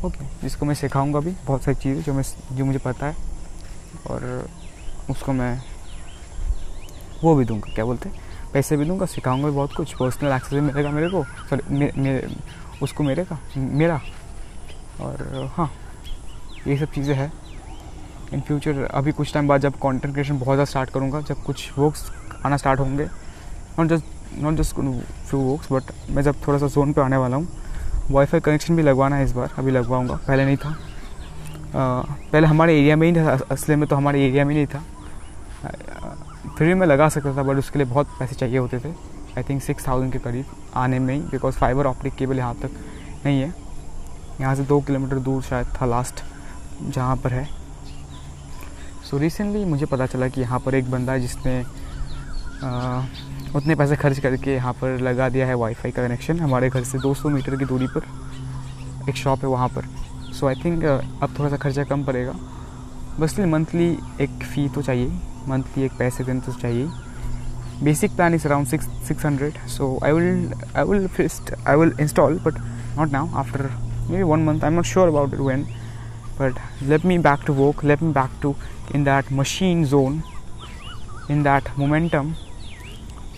ओके 0.05 0.25
जिसको 0.41 0.65
मैं 0.65 0.75
सिखाऊँगा 0.75 1.19
भी 1.19 1.35
बहुत 1.45 1.63
सारी 1.63 1.77
चीज़ें 1.83 2.01
जो 2.03 2.13
मैं 2.13 2.23
जो 2.57 2.65
मुझे 2.65 2.79
पता 2.85 3.07
है 3.07 3.15
और 4.11 4.47
उसको 5.09 5.33
मैं 5.33 5.53
वो 7.23 7.35
भी 7.35 7.45
दूँगा 7.45 7.73
क्या 7.75 7.85
बोलते 7.85 8.09
हैं? 8.09 8.26
पैसे 8.53 8.77
भी 8.77 8.85
दूँगा 8.85 9.05
सिखाऊँगा 9.05 9.47
भी 9.47 9.55
बहुत 9.55 9.73
कुछ 9.73 9.93
पर्सनल 9.95 10.31
एक्सेस 10.31 10.53
भी 10.53 10.59
मिलेगा 10.61 10.91
मेरे 10.91 11.09
को। 11.09 11.23
सॉरी 11.49 11.75
मे, 11.75 11.91
मेरे 11.97 12.35
उसको 12.81 13.03
मेरे 13.03 13.23
का? 13.23 13.39
मेरा? 13.57 13.99
और 15.01 15.49
हाँ 15.55 15.69
ये 16.67 16.77
सब 16.77 16.91
चीज़ें 16.91 17.15
हैं। 17.15 17.31
इन 18.33 18.41
फ्यूचर 18.41 18.83
अभी 18.83 19.11
कुछ 19.11 19.33
टाइम 19.33 19.47
बाद 19.47 19.61
जब 19.61 19.73
कंटेंट 19.73 20.13
क्रिएशन 20.13 20.33
बहुत 20.35 20.45
ज़्यादा 20.47 20.65
स्टार्ट 20.65 20.89
करूँगा 20.89 21.21
जब 21.21 21.43
कुछ 21.43 21.71
वर्क्स 21.77 22.11
आना 22.45 22.57
स्टार्ट 22.57 22.79
होंगे 22.79 23.05
not 23.79 23.87
just 23.87 24.39
not 24.39 24.55
just 24.55 24.75
few 24.75 25.39
works 25.41 25.71
but 25.71 25.91
मैं 26.09 26.23
जब 26.23 26.35
थोड़ा 26.47 26.59
सा 26.59 26.67
जोन 26.67 26.93
पे 26.93 27.01
आने 27.01 27.17
वाला 27.17 27.37
हूँ 27.37 27.47
वाईफाई 28.11 28.39
कनेक्शन 28.39 28.75
भी 28.75 28.83
लगवाना 28.83 29.15
है 29.15 29.23
इस 29.23 29.31
बार 29.31 29.53
अभी 29.57 29.71
लगवाऊँगा 29.71 30.15
पहले 30.27 30.45
नहीं 30.45 30.57
था। 30.57 30.69
आ, 30.69 32.01
पहले 32.31 32.47
हमारे 32.47 32.77
एरिया 32.79 32.95
में 32.95 33.07
ही 33.07 33.15
था 33.15 33.37
असले 33.51 33.75
में 33.75 33.87
तो 33.89 33.95
हमारे 33.95 34.25
एरिया 34.25 34.45
में 34.45 34.53
नहीं 34.55 34.65
था। 34.67 34.83
फ्री 36.57 36.73
में 36.73 36.85
लगा 36.87 37.07
सकता 37.09 37.35
था 37.37 37.43
बट 37.43 37.57
उसके 37.57 37.79
लिए 37.79 37.87
बहुत 37.87 38.07
पैसे 38.19 38.35
चाहिए 38.35 38.57
होते 38.57 38.79
थे। 38.79 38.89
आई 39.37 39.43
थिंक 39.49 39.61
सिक्स 39.61 39.87
थाउज़ेंड 39.87 40.11
के 40.13 40.19
करीब 40.19 40.45
आने 40.75 40.99
में 40.99 41.13
ही 41.13 41.19
बिकॉज़ 41.21 41.55
फाइबर 41.55 41.85
ऑप्टिक 41.85 42.15
केबल 42.15 42.37
यहाँ 42.37 42.55
तक 42.61 42.71
नहीं 43.25 43.41
है। 43.41 43.53
यहाँ 44.41 44.55
से 44.55 44.63
दो 44.63 44.79
किलोमीटर 44.81 45.19
दूर 45.19 45.41
शायद 45.41 45.67
था 45.81 45.85
लास्ट 45.85 46.23
जहाँ 46.81 47.15
पर 47.15 47.33
है। 47.33 47.45
सो 47.45 49.15
so, 49.15 49.21
रिसेंटली 49.21 49.63
मुझे 49.65 49.85
पता 49.85 50.05
चला 50.05 50.27
कि 50.27 50.41
यहाँ 50.41 50.59
पर 50.59 50.75
एक 50.75 50.91
बंदा 50.91 51.13
है 51.13 51.19
जिसने 51.19 51.63
आ, 52.63 53.03
उतने 53.55 53.75
पैसे 53.75 53.95
खर्च 53.95 54.19
करके 54.19 54.53
यहाँ 54.55 54.73
पर 54.73 54.99
लगा 55.01 55.29
दिया 55.29 55.47
है 55.47 55.53
वाईफाई 55.55 55.91
का 55.91 56.07
कनेक्शन 56.07 56.39
हमारे 56.39 56.69
घर 56.69 56.83
से 56.83 56.99
200 56.99 57.29
मीटर 57.29 57.55
की 57.55 57.65
दूरी 57.65 57.87
पर। 57.87 59.09
एक 59.09 59.15
शॉप 59.15 59.39
है 59.39 59.49
वहाँ 59.49 59.67
पर। 59.67 59.85
सो 60.33 60.47
आई 60.47 60.55
थिंक 60.55 60.83
अब 60.83 61.35
थोड़ा 61.39 61.49
सा 61.49 61.57
खर्चा 61.57 61.83
कम 61.83 62.03
पड़ेगा। 62.03 62.33
बस 63.19 63.39
मंथली 63.39 63.97
एक 64.21 64.43
फ़ी 64.43 64.67
तो 64.69 64.81
चाहिए। 64.81 65.36
मंथली 65.47 65.83
एक 65.85 65.91
पैसे 65.99 66.23
देने 66.23 66.39
तो 66.41 66.51
चाहिए। 66.53 66.87
Basic 67.83 68.15
plan 68.15 68.33
is 68.35 68.47
around 68.47 68.67
six 68.67 68.85
six 69.07 69.25
hundred 69.25 69.57
so 69.69 69.87
I 70.03 70.11
will 70.11 70.53
I 70.77 70.83
will 70.83 71.07
first 71.07 71.53
I 71.67 71.75
will 71.75 71.93
install 72.01 72.39
but 72.45 72.57
not 72.97 73.11
now 73.11 73.35
after 73.39 73.61
maybe 74.17 74.23
one 74.23 74.43
month 74.43 74.63
I 74.63 74.69
am 74.69 74.75
not 74.75 74.85
sure 74.85 75.07
about 75.07 75.33
it 75.33 75.39
when 75.39 75.63
but 76.39 76.59
let 76.83 77.05
me 77.05 77.17
back 77.19 77.43
to 77.47 77.53
work 77.53 77.83
let 77.83 78.03
me 78.03 78.11
back 78.13 78.39
to 78.41 78.55
in 78.95 79.03
that 79.03 79.31
machine 79.33 79.83
zone 79.85 80.21
in 81.31 81.43
that 81.43 81.69
momentum 81.79 82.33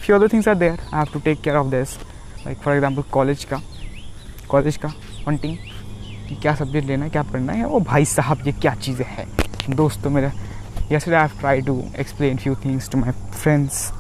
few 0.02 0.16
other 0.16 0.28
things 0.28 0.48
are 0.48 0.56
there 0.56 0.80
I 0.84 0.98
have 0.98 1.14
to 1.14 1.20
take 1.20 1.42
care 1.42 1.56
of 1.56 1.68
this 1.68 1.98
like 2.46 2.58
for 2.58 2.74
example 2.74 3.04
college 3.12 3.44
का 3.44 3.62
college 4.50 4.78
का 4.78 4.94
वनटिंग 5.28 5.58
क्या 6.42 6.54
subject 6.56 6.88
लेना 6.88 7.06
है 7.06 7.12
क्या 7.12 7.24
पढ़ना 7.24 7.54
है 7.54 7.66
वो 7.66 7.80
भाई 7.82 8.06
साहब 8.06 8.46
ये 8.46 8.52
क्या 8.52 8.74
चीज़ें 8.76 9.06
हैं 9.08 9.28
दोस्तों 9.76 10.10
मेरा 10.10 10.32
yesterday 10.90 11.18
i've 11.18 11.40
tried 11.40 11.66
to 11.66 11.74
explain 11.94 12.38
few 12.38 12.56
things 12.56 12.88
to 12.90 12.98
my 12.98 13.12
friends 13.32 13.92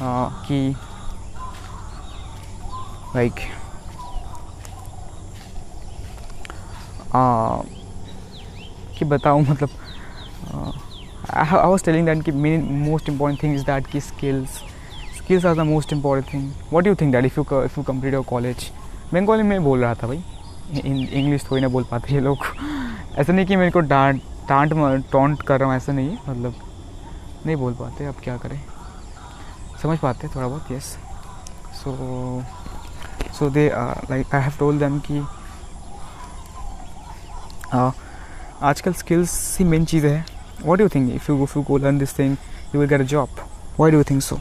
uh, 0.00 0.28
कि 0.46 0.76
like 3.14 3.42
uh, 7.12 7.64
कि 8.98 9.04
बताऊँ 9.04 9.42
मतलब 9.48 9.70
uh, 10.52 10.72
I 11.30 11.66
was 11.66 11.82
telling 11.82 12.04
that 12.04 12.24
कि 12.24 12.32
main 12.32 12.64
most 12.86 13.08
important 13.08 13.40
thing 13.40 13.54
is 13.54 13.64
that 13.64 13.90
कि 13.90 14.00
skills 14.00 15.44
are 15.44 15.54
the 15.54 15.64
most 15.64 15.92
important 15.92 16.28
thing 16.28 16.52
what 16.70 16.84
do 16.84 16.90
you 16.90 16.96
think 16.96 17.12
that 17.12 17.24
if 17.24 17.36
you 17.36 17.46
if 17.64 17.76
you 17.76 17.84
complete 17.92 18.12
your 18.12 18.24
college 18.24 18.70
Bengali 19.12 19.42
में 19.42 19.64
बोल 19.64 19.80
रहा 19.80 19.94
था 19.94 20.06
भाई 20.06 20.22
इंग्लिश 20.84 21.44
थोड़ी 21.50 21.62
ना 21.62 21.68
बोल 21.68 21.84
पाते 21.90 22.14
ये 22.14 22.20
लोग 22.20 22.44
ऐसा 23.18 23.32
नहीं 23.32 23.46
कि 23.46 23.56
मेरे 23.56 23.70
को 23.70 23.80
डांट 23.80 24.22
डांट 24.48 24.72
टॉन्ट 25.12 25.42
कर 25.42 25.60
रहा 25.60 25.68
हूँ 25.68 25.76
ऐसा 25.76 25.92
नहीं 25.92 26.16
मतलब 26.28 26.54
नहीं 27.46 27.56
बोल 27.56 27.72
पाते 27.72 28.04
अब 28.04 28.14
क्या 28.24 28.36
करें? 28.36 28.60
समझ 29.82 29.98
पाते 29.98 30.28
थोड़ा 30.28 30.46
बहुत 30.48 30.70
yes 30.72 30.84
so 31.74 32.42
so 33.38 33.50
they 33.50 33.68
like 34.10 34.34
I 34.34 34.40
have 34.40 34.52
told 34.58 34.80
them 34.80 34.98
कि 35.10 35.20
uh, 37.74 37.92
आजकल 38.62 38.92
स्किल्स 38.92 39.58
ही 39.58 39.64
मेन 39.64 39.84
चीज़ 39.84 40.06
है। 40.06 40.24
What 40.62 40.80
you 40.80 40.88
think 40.88 41.12
if 41.14 41.32
you 41.32 41.42
if 41.42 41.58
you 41.58 41.64
go 41.64 41.78
learn 41.78 41.98
this 41.98 42.18
thing 42.18 42.36
you 42.74 42.80
will 42.80 42.88
get 42.88 43.00
a 43.00 43.10
job 43.14 43.28
why 43.80 43.90
do 43.90 44.02
think 44.02 44.22
so 44.22 44.40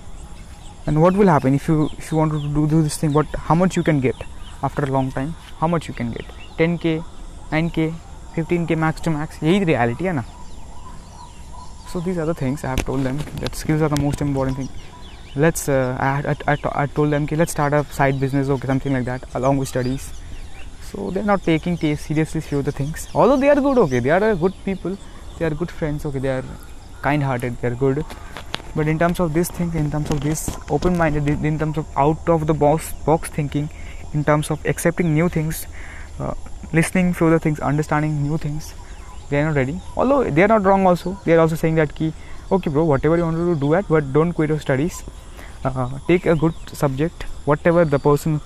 and 0.88 1.00
what 1.02 1.18
will 1.20 1.30
happen 1.32 1.54
if 1.58 1.68
you 1.70 1.76
if 2.00 2.08
you 2.12 2.18
want 2.20 2.34
to 2.36 2.40
do, 2.56 2.62
do 2.72 2.80
this 2.86 2.96
thing? 3.02 3.12
What 3.18 3.36
how 3.50 3.56
much 3.60 3.76
you 3.78 3.84
can 3.90 4.00
get 4.06 4.24
after 4.68 4.84
a 4.88 4.90
long 4.96 5.12
time? 5.18 5.30
How 5.60 5.70
much 5.74 5.86
you 5.90 5.94
can 6.00 6.10
get? 6.16 6.34
10k 6.58 6.96
9k 7.52 7.86
fifteen 8.36 8.66
K 8.66 8.76
max 8.76 9.02
to 9.06 9.12
max 9.12 9.44
यही 9.44 9.64
reality 9.64 10.06
है 10.06 10.14
ना। 10.14 10.24
So 11.94 12.02
these 12.02 12.20
are 12.20 12.32
the 12.32 12.36
things 12.42 12.66
I 12.66 12.70
have 12.70 12.86
told 12.88 13.08
them 13.08 13.18
that 13.40 13.56
skills 13.56 13.82
are 13.82 13.94
the 13.94 14.00
most 14.00 14.22
important 14.22 14.58
thing 14.60 15.42
let's 15.44 15.70
I 15.70 16.88
told 16.96 17.12
them 17.12 17.26
कि 17.26 17.36
let's 17.36 17.52
start 17.52 17.74
a 17.74 17.82
side 17.98 18.20
business 18.20 18.50
okay 18.50 18.68
something 18.68 18.94
like 18.94 19.06
that 19.06 19.36
along 19.36 19.60
with 19.60 19.68
studies 19.68 20.02
so 20.92 21.12
they 21.12 21.20
are 21.20 21.26
not 21.26 21.46
taking 21.46 21.78
seriously 21.78 22.42
few 22.42 22.62
the 22.64 22.74
things 22.80 23.08
also 23.16 23.38
they 23.38 23.50
are 23.50 23.60
good 23.62 23.78
okay 23.78 24.00
they 24.00 24.10
are 24.10 24.24
a 24.24 24.34
good 24.42 24.54
people 24.66 24.98
they 25.40 25.46
are 25.46 25.54
good 25.56 25.72
friends 25.72 26.06
okay 26.06 26.20
they 26.20 26.30
are 26.30 26.44
kind 27.04 27.24
hearted 27.24 27.54
they 27.54 27.68
are 27.68 27.76
good 27.76 28.04
but 28.78 28.88
in 28.88 28.98
terms 28.98 29.22
of 29.22 29.32
this 29.32 29.50
things 29.60 29.76
in 29.76 29.90
terms 29.90 30.12
of 30.12 30.20
this 30.20 30.48
open 30.72 30.96
minded 30.98 31.46
in 31.46 31.58
terms 31.58 31.78
of 31.78 32.00
out 32.00 32.30
of 32.30 32.44
the 32.44 32.52
box 32.60 32.94
box 33.06 33.38
thinking 33.38 33.68
in 34.16 34.24
terms 34.24 34.52
of 34.52 34.66
accepting 34.68 35.14
new 35.14 35.30
things 35.30 35.66
listening 36.73 37.15
to 37.15 37.31
the 37.31 37.39
things 37.39 37.61
understanding 37.61 38.23
new 38.23 38.39
things 38.39 38.75
they 39.31 39.41
are 39.41 39.47
not 39.47 39.57
ready 39.57 39.81
although 39.97 40.25
they 40.25 40.43
are 40.43 40.49
not 40.49 40.65
wrong 40.65 40.87
also 40.87 41.17
they 41.25 41.35
are 41.35 41.41
also 41.41 41.57
saying 41.57 41.75
that 41.75 41.95
key 41.95 42.13
okay 42.51 42.71
bro 42.71 42.85
whatever 42.85 43.17
you 43.17 43.23
want 43.23 43.37
to 43.37 43.47
do 43.49 43.55
do 43.65 43.71
that 43.73 43.89
but 43.89 44.13
don't 44.13 44.33
quit 44.33 44.51
your 44.51 44.61
studies 44.61 45.03
uh, 45.65 45.89
take 46.07 46.27
a 46.27 46.37
good 46.37 46.55
subject 46.73 47.25
whatever 47.45 47.85
the 47.85 47.99
person 47.99 48.41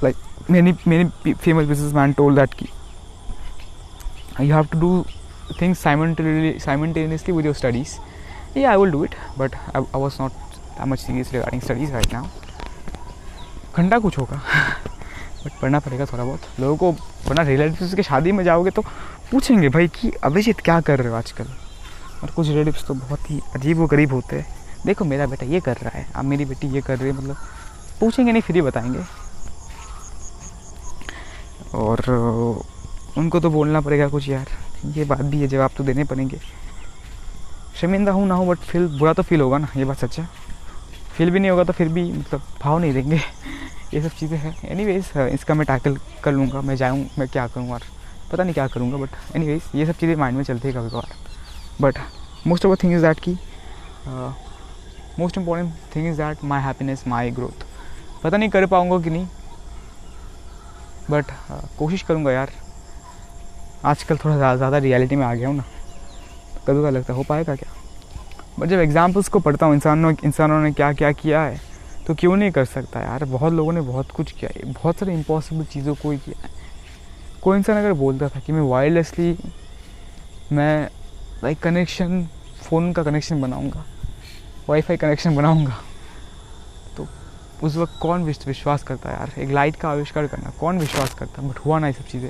like 0.00 0.16
many 0.48 0.76
many 0.84 1.34
famous 1.46 1.66
businessman 1.66 2.14
told 2.14 2.36
that 2.36 2.56
key 2.56 2.70
you 4.40 4.52
have 4.52 4.70
to 4.70 4.80
do 4.80 5.04
things 5.60 5.78
simultaneously 5.78 6.58
simultaneously 6.58 7.32
with 7.38 7.44
your 7.44 7.54
studies 7.54 7.98
yeah 8.54 8.72
i 8.72 8.76
will 8.76 8.90
do 8.90 9.02
it 9.04 9.14
but 9.36 9.54
i, 9.74 9.84
I 9.94 9.96
was 9.96 10.18
not 10.18 10.32
that 10.76 10.86
much 10.86 11.00
serious 11.00 11.32
regarding 11.32 11.60
studies 11.60 11.90
right 11.90 12.12
now 12.12 12.28
घंटा 13.78 13.98
कुछ 14.04 14.18
होगा 14.18 14.38
but 15.45 15.59
पढ़ना 15.61 15.79
पड़ेगा 15.79 16.05
थोड़ा 16.05 16.23
बहुत। 16.23 16.59
लोगों 16.59 16.75
को 16.77 16.91
वरना 17.27 17.41
रिलेटिव्स 17.43 17.93
की 17.93 18.03
शादी 18.03 18.31
में 18.31 18.43
जाओगे 18.43 18.69
तो 18.69 18.81
पूछेंगे 19.31 19.69
भाई 19.69 19.87
कि 19.91 20.11
अभिजीत 20.23 20.59
क्या 20.59 20.79
कर 20.81 20.99
रहे 20.99 21.09
हो 21.09 21.15
आजकल? 21.15 21.47
और 22.23 22.29
कुछ 22.29 22.47
रिलेटिव्स 22.47 22.85
तो 22.87 22.93
बहुत 22.93 23.29
ही 23.31 23.39
अजीब 23.55 23.79
व 23.79 23.87
गरीब 23.87 24.13
होते 24.13 24.35
हैं। 24.35 24.45
देखो, 24.85 25.05
मेरा 25.05 25.25
बेटा 25.25 25.45
ये 25.45 25.59
कर 25.59 25.77
रहा 25.77 25.97
है, 25.97 26.05
अब 26.15 26.25
मेरी 26.25 26.45
बेटी 26.45 26.67
ये 26.67 26.81
कर 26.81 26.97
रही 26.97 27.07
है 27.07 27.17
मतलब 27.17 27.37
पूछेंगे 27.99 28.31
नहीं, 28.31 28.41
फिर 28.41 28.55
ही 28.55 28.61
बताएँगे। 28.61 29.03
और 31.73 31.99
उनको 33.17 33.39
तो 33.39 33.49
बोलना 33.49 33.81
पड़ेगा 33.81 34.07
कुछ, 34.07 34.27
यार, 34.29 34.47
ये 34.87 35.05
बात 35.05 35.21
भी 35.21 35.41
है, 35.41 35.47
जवाब 35.47 35.71
तो 35.77 35.83
देने 35.83 36.03
पड़ेंगे। 36.03 36.39
शर्मिंदा 37.81 38.11
हूँ 38.11 38.27
ना 38.27 38.35
हूँ 38.35 38.47
बट 38.47 38.57
फील 38.61 38.87
बुरा 38.99 39.13
तो 39.13 39.23
फील 39.23 39.41
होगा 39.41 39.57
ना, 39.57 39.67
ये 39.77 39.85
बात 39.85 39.97
सच 39.97 40.19
है 40.19 40.27
फील 41.15 41.31
भी 41.31 41.39
नहीं 41.39 41.51
होगा 41.51 41.63
तो 41.63 41.73
फिर 41.73 41.87
भी 41.87 42.11
मतलब 42.11 42.41
भाव 42.61 42.77
नहीं 42.79 42.93
देंगे। 42.93 43.19
ये 43.93 44.01
सब 44.01 44.15
चीज़ें 44.19 44.37
हैं। 44.37 44.55
एनी 44.71 44.83
इसका 45.33 45.53
मैं 45.53 45.65
टैकल 45.67 45.97
कर 46.23 46.31
लूँगा। 46.31 46.61
मैं 46.61 46.75
जाऊँ 46.75 47.05
मैं 47.19 47.27
क्या 47.27 47.47
करूँ 47.47 47.71
और 47.73 47.81
पता 48.31 48.43
नहीं 48.43 48.53
क्या 48.53 48.67
करूँगा 48.67 48.97
बट 48.97 49.35
एनी 49.35 49.59
ये 49.75 49.85
सब 49.85 49.93
चीज़ें 49.93 50.15
माइंड 50.15 50.37
में 50.37 50.43
चलती 50.43 50.67
है 50.67 50.73
कभी 50.73 50.89
कभार 50.89 51.15
but 51.81 51.97
most 52.47 52.65
of 52.65 52.73
the 52.73 52.83
thing 52.83 52.93
is 52.93 53.01
that 53.01 53.19
की 53.19 53.37
most 55.19 55.37
important 55.37 55.73
thing 55.95 56.07
is 56.07 56.17
that 56.17 56.43
my 56.43 56.61
happiness 56.61 57.03
my 57.07 57.31
growth 57.31 57.65
पता 58.23 58.37
नहीं 58.37 58.49
कर 58.49 58.65
पाऊँगा 58.65 58.99
कि 59.03 59.09
नहीं 59.09 59.27
बट 61.09 61.25
uh, 61.25 61.77
कोशिश 61.79 62.01
करूँगा 62.01 62.31
यार। 62.31 62.51
आजकल 63.85 64.17
थोड़ा 64.17 64.55
ज़्यादा 64.55 64.77
रियलिटी 64.77 65.15
में 65.15 65.25
आ 65.25 65.33
गया 65.33 65.47
हूँ 65.47 65.55
ना। 65.55 65.63
कभी 66.67 66.81
कभी 66.81 66.91
लगता 66.91 67.13
है 67.13 67.17
हो 67.17 67.23
पाएगा 67.29 67.55
क्या? 67.55 67.69
बट 68.59 68.67
जब 68.69 68.79
एग्जाम्पल्स 68.79 69.29
को 69.29 69.39
पढ़ता 69.39 69.65
हूँ 69.65 69.73
इंसानों 69.75 70.13
इंसानों 70.23 70.59
ने 70.61 70.71
क्या 70.71 70.91
क्या 70.93 71.11
किया 71.13 71.41
है 71.41 71.59
तो 72.07 72.13
क्यों 72.15 72.35
नहीं 72.35 72.51
कर 72.51 72.65
सकता 72.65 72.99
यार? 72.99 73.23
बहुत 73.25 73.53
लोगों 73.53 73.73
ने 73.73 73.81
बहुत 73.81 74.11
कुछ 74.11 74.31
किया। 74.31 74.49
है 74.55 74.71
बहुत 74.73 74.97
सारे 74.97 75.13
इम्पॉसिबल 75.13 75.65
चीज़ों 75.65 75.95
को 75.95 76.11
ही 76.11 76.17
किया 76.17 76.41
है। 76.41 76.49
कोई 77.43 77.57
इंसान 77.57 77.77
अगर 77.77 77.93
बोलता 77.93 78.29
था 78.29 78.39
कि 78.39 78.51
मैं 78.51 78.61
वायरलेसली 78.61 79.37
मैं 80.51 80.89
लाइक 81.43 81.59
कनेक्शन 81.59 82.23
फ़ोन 82.61 82.91
का 82.93 83.03
कनेक्शन 83.03 83.41
बनाऊँगा 83.41 83.83
वाईफाई 84.69 84.97
कनेक्शन 84.97 85.35
बनाऊँगा 85.35 85.77
तो 86.97 87.07
उस 87.63 87.75
वक्त 87.77 87.99
कौन 88.01 88.23
विश्वास 88.23 88.83
करता 88.83 89.09
है 89.09 89.15
यार? 89.15 89.31
एक 89.37 89.51
लाइट 89.51 89.75
का 89.75 89.89
आविष्कार 89.89 90.27
करना, 90.27 90.49
कौन 90.59 90.79
विश्वास 90.79 91.13
करता? 91.13 91.41
बट 91.41 91.57
हुआ 91.57 91.79
ना 91.79 91.87
ये 91.87 91.93
सब 91.93 92.05
चीज़ें। 92.05 92.29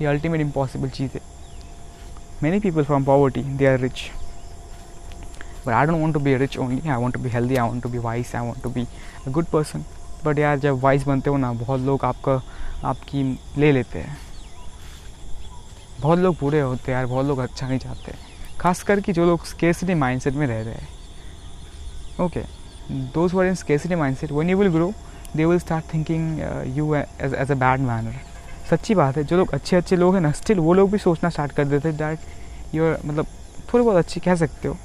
ये 0.00 0.06
अल्टीमेट 0.06 0.40
इम्पॉसिबल 0.40 0.88
चीज़। 0.90 1.10
है 1.14 1.20
many 2.42 2.60
people 2.60 2.84
from 2.84 3.04
poverty 3.04 3.42
they 3.42 3.66
are 3.66 3.78
rich 3.78 4.10
but 5.70 5.76
I 5.76 5.86
don't 5.86 6.00
want 6.00 6.14
to 6.14 6.20
be 6.20 6.36
rich 6.36 6.56
only 6.58 6.88
I 6.88 7.02
want 7.02 7.14
to 7.14 7.20
be 7.20 7.30
healthy 7.30 7.56
I 7.56 7.68
want 7.68 7.82
to 7.82 7.88
be 7.88 7.98
wise 8.00 8.34
I 8.36 8.46
want 8.46 8.62
to 8.62 8.70
be 8.70 8.86
a 9.26 9.30
good 9.30 9.44
person 9.46 9.84
but 10.24 10.38
यार, 10.38 10.58
जब 10.58 10.80
vice 10.80 11.06
बनते 11.06 11.30
हो 11.30 11.36
ना, 11.36 11.52
बहुत 11.52 11.80
लोग 11.80 12.04
आपका, 12.04 12.40
आपकी 12.84 13.22
ले 13.58 13.70
लेते 13.72 13.98
हैं। 13.98 14.16
बहुत 16.00 16.18
लोग 16.18 16.36
बुरे 16.40 16.60
होते 16.60 16.92
हैं 16.92 16.98
यार, 16.98 17.06
बहुत 17.06 17.26
लोग 17.26 17.38
अच्छा 17.38 17.68
नहीं 17.68 17.78
चाहते। 17.78 18.12
खास 18.60 18.82
करके 18.82 19.12
जो 19.12 19.26
लोग 19.26 19.44
स्केसिटी 19.46 19.94
माइंडसेट 19.94 20.34
में 20.34 20.46
रह 20.46 20.60
रहे 20.62 20.74
हैं। 20.74 20.88
Okay 22.20 22.42
those 23.14 23.34
were 23.34 23.46
in 23.46 23.54
scarcity 23.54 23.94
mindset 23.94 24.32
when 24.32 24.50
you 24.50 24.56
will 24.58 24.68
grow 24.72 24.92
they 25.36 25.44
will 25.44 25.58
start 25.58 25.92
thinking 25.94 26.40
you 26.76 26.94
as 26.94 27.50
a 27.50 27.54
bad 27.54 27.80
manner 27.80 28.20
सच्ची 28.70 28.94
बात 28.94 29.16
है, 29.16 29.24
जो 29.24 29.36
लोग 29.36 29.54
अच्छे 29.54 29.76
अच्छे 29.76 29.96
लोग 29.96 30.14
हैं 30.14 30.20
ना 30.20 30.32
स्टिल 30.32 30.58
वो 30.58 30.74
लोग 30.74 30.90
भी 30.90 30.98
सोचना 30.98 31.30
स्टार्ट 31.30 31.52
कर 31.52 31.64
देते 31.64 31.88
हैं 31.88 31.96
डैट 31.98 32.74
यू 32.74 32.94
मतलब 33.04 33.26
थोड़ी 33.72 33.84
बहुत 33.84 33.96
अच्छी 33.96 34.20
कह 34.20 34.34
सकते 34.36 34.68
हो। 34.68 34.76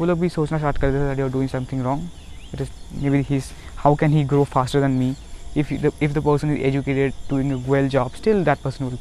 वो 0.00 0.06
लोग 0.06 0.18
भी 0.20 0.28
सोचना 0.28 0.58
स्टार्ट 0.58 0.78
कर 0.78 0.90
देते 0.90 1.08
that 1.08 1.18
you 1.18 1.24
are 1.24 1.32
doing 1.32 1.48
something 1.50 1.82
wrong 1.84 2.54
it 2.54 2.60
is 2.60 2.70
maybe 3.10 3.24
he 3.30 3.40
how 3.78 3.94
can 4.00 4.12
he 4.12 4.24
grow 4.24 4.44
faster 4.44 4.80
than 4.80 4.90
me 4.98 5.14
if 5.60 5.68
the, 5.82 5.90
if 6.04 6.12
the 6.14 6.20
person 6.24 6.50
is 6.54 6.58
educated 6.68 7.14
doing 7.28 7.52
a 7.52 7.56
well 7.68 7.86
job 7.92 8.16
still 8.16 8.42
that 8.44 8.62
person 8.64 8.86
will 8.86 8.98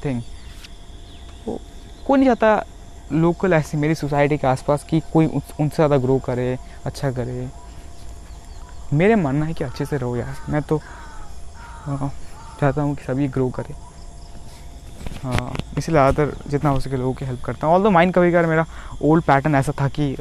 तो 1.45 1.59
कोई 2.07 2.19
नहीं 2.19 2.27
चाहता 2.27 2.65
local 3.13 3.53
ऐसी 3.53 3.77
मेरी 3.77 3.95
society 3.95 4.37
के 4.37 4.47
आसपास 4.47 4.83
कि 4.89 4.99
कोई 5.13 5.25
उनसे 5.25 5.75
ज़्यादा 5.75 5.97
ग्रो 6.05 6.17
करे 6.25 6.57
अच्छा 6.85 7.11
करे। 7.11 7.47
मेरे 8.93 9.15
मानना 9.15 9.45
है 9.45 9.53
कि 9.53 9.63
अच्छे 9.63 9.85
से 9.85 9.97
रहो 9.97 10.15
यार। 10.15 10.37
मैं 10.51 10.61
तो 10.61 10.79
चाहता 12.59 12.81
हूँ 12.81 12.95
कि 12.95 13.03
सभी 13.03 13.27
ग्रो 13.27 13.49
करे। 13.59 13.73
हाँ 15.23 15.53
इसलिए 15.77 15.93
ज़्यादातर 15.93 16.49
जितना 16.49 16.69
हो 16.69 16.79
सके 16.79 16.97
लोगों 16.97 17.13
की 17.13 17.25
हेल्प 17.25 17.43
करता 17.45 17.67
हूँ। 17.67 17.75
ऑल 17.75 17.83
दो 17.83 17.89
माइंड 17.91 18.13
कभी 18.13 18.31
कभार 18.31 18.45
मेरा 18.47 18.65
ओल्ड 19.01 19.23
पैटर्न 19.23 19.55
ऐसा 19.55 19.73
था 19.81 19.87
कि 19.99 20.15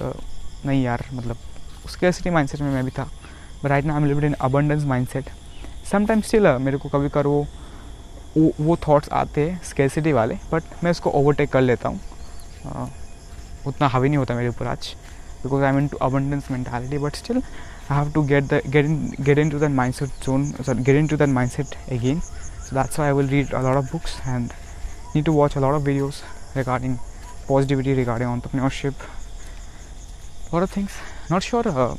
नहीं 0.67 0.85
यार 0.85 1.05
मतलब 1.13 1.37
उसके 1.85 2.07
ऐसे 2.07 2.31
माइंड 2.31 2.51
में 2.61 2.71
मैं 2.71 2.85
भी 2.85 2.91
था। 2.91 3.05
बट 3.65 3.67
राइट 3.67 3.85
ना 3.85 3.95
I 3.95 4.01
am 4.01 4.07
lived 4.07 4.25
in 4.25 4.33
abundance 4.33 4.85
mind 4.85 5.09
set 5.09 5.31
sometime 5.93 6.21
still 6.21 6.47
मेरे 6.47 6.79
को 6.79 6.89
कभी 6.89 7.09
कर 7.09 7.27
वो 7.27 7.47
वो, 8.61 8.77
थॉट्स 8.77 9.09
आते 9.09 9.51
हैं 9.51 9.63
स्केसिटी 9.65 10.13
वाले 10.13 10.35
बट 10.35 10.63
मैं 10.85 10.91
उसको 10.91 11.11
ओवरटेक 11.11 11.53
कर 11.53 11.61
लेता 11.61 11.89
हूँ। 11.89 12.01
Uh, 12.01 12.89
उतना 13.67 13.89
हावी 13.89 14.09
नहीं 14.09 14.19
होता 14.19 14.35
मेरे 14.35 14.49
ऊपर 14.49 14.67
आज 14.67 14.95
because 15.43 15.65
I 15.65 15.73
mean 15.73 15.89
to 15.89 15.97
abundance 15.97 16.51
mentality 16.51 16.99
but 16.99 17.15
still 17.15 17.43
I 17.91 17.99
have 17.99 18.13
to 18.13 18.23
get 18.23 18.45
the 18.45 18.63
get 18.67 18.85
in 18.85 19.15
get 19.21 19.39
in 19.39 19.51
to 19.51 19.59
that 19.59 19.71
mind 19.71 19.95
set 19.95 20.09
zone 20.09 20.51
sorry 20.51 20.83
get 20.83 20.97
in 20.97 21.07
to 21.07 21.17
that 21.17 21.29
mind 21.29 21.53
set 21.53 21.67
again 21.93 22.21
so 22.65 22.77
that's 22.77 22.97
why 22.99 23.07
i 23.09 23.13
will 23.13 23.29
read 23.29 23.51
a 23.53 23.63
lot 23.63 23.77
of 23.77 23.91
books 23.93 24.13
and 24.35 24.53
need 25.15 25.25
to 25.25 25.33
watch 25.33 25.57
a 25.57 25.61
lot 25.61 25.75
of 25.75 25.83
videos 25.89 26.21
regarding 26.55 26.99
positivity 27.49 27.93
regarding 27.93 28.29
things. 30.63 30.95
Not 31.31 31.43
sure 31.43 31.67
uh, 31.67 31.97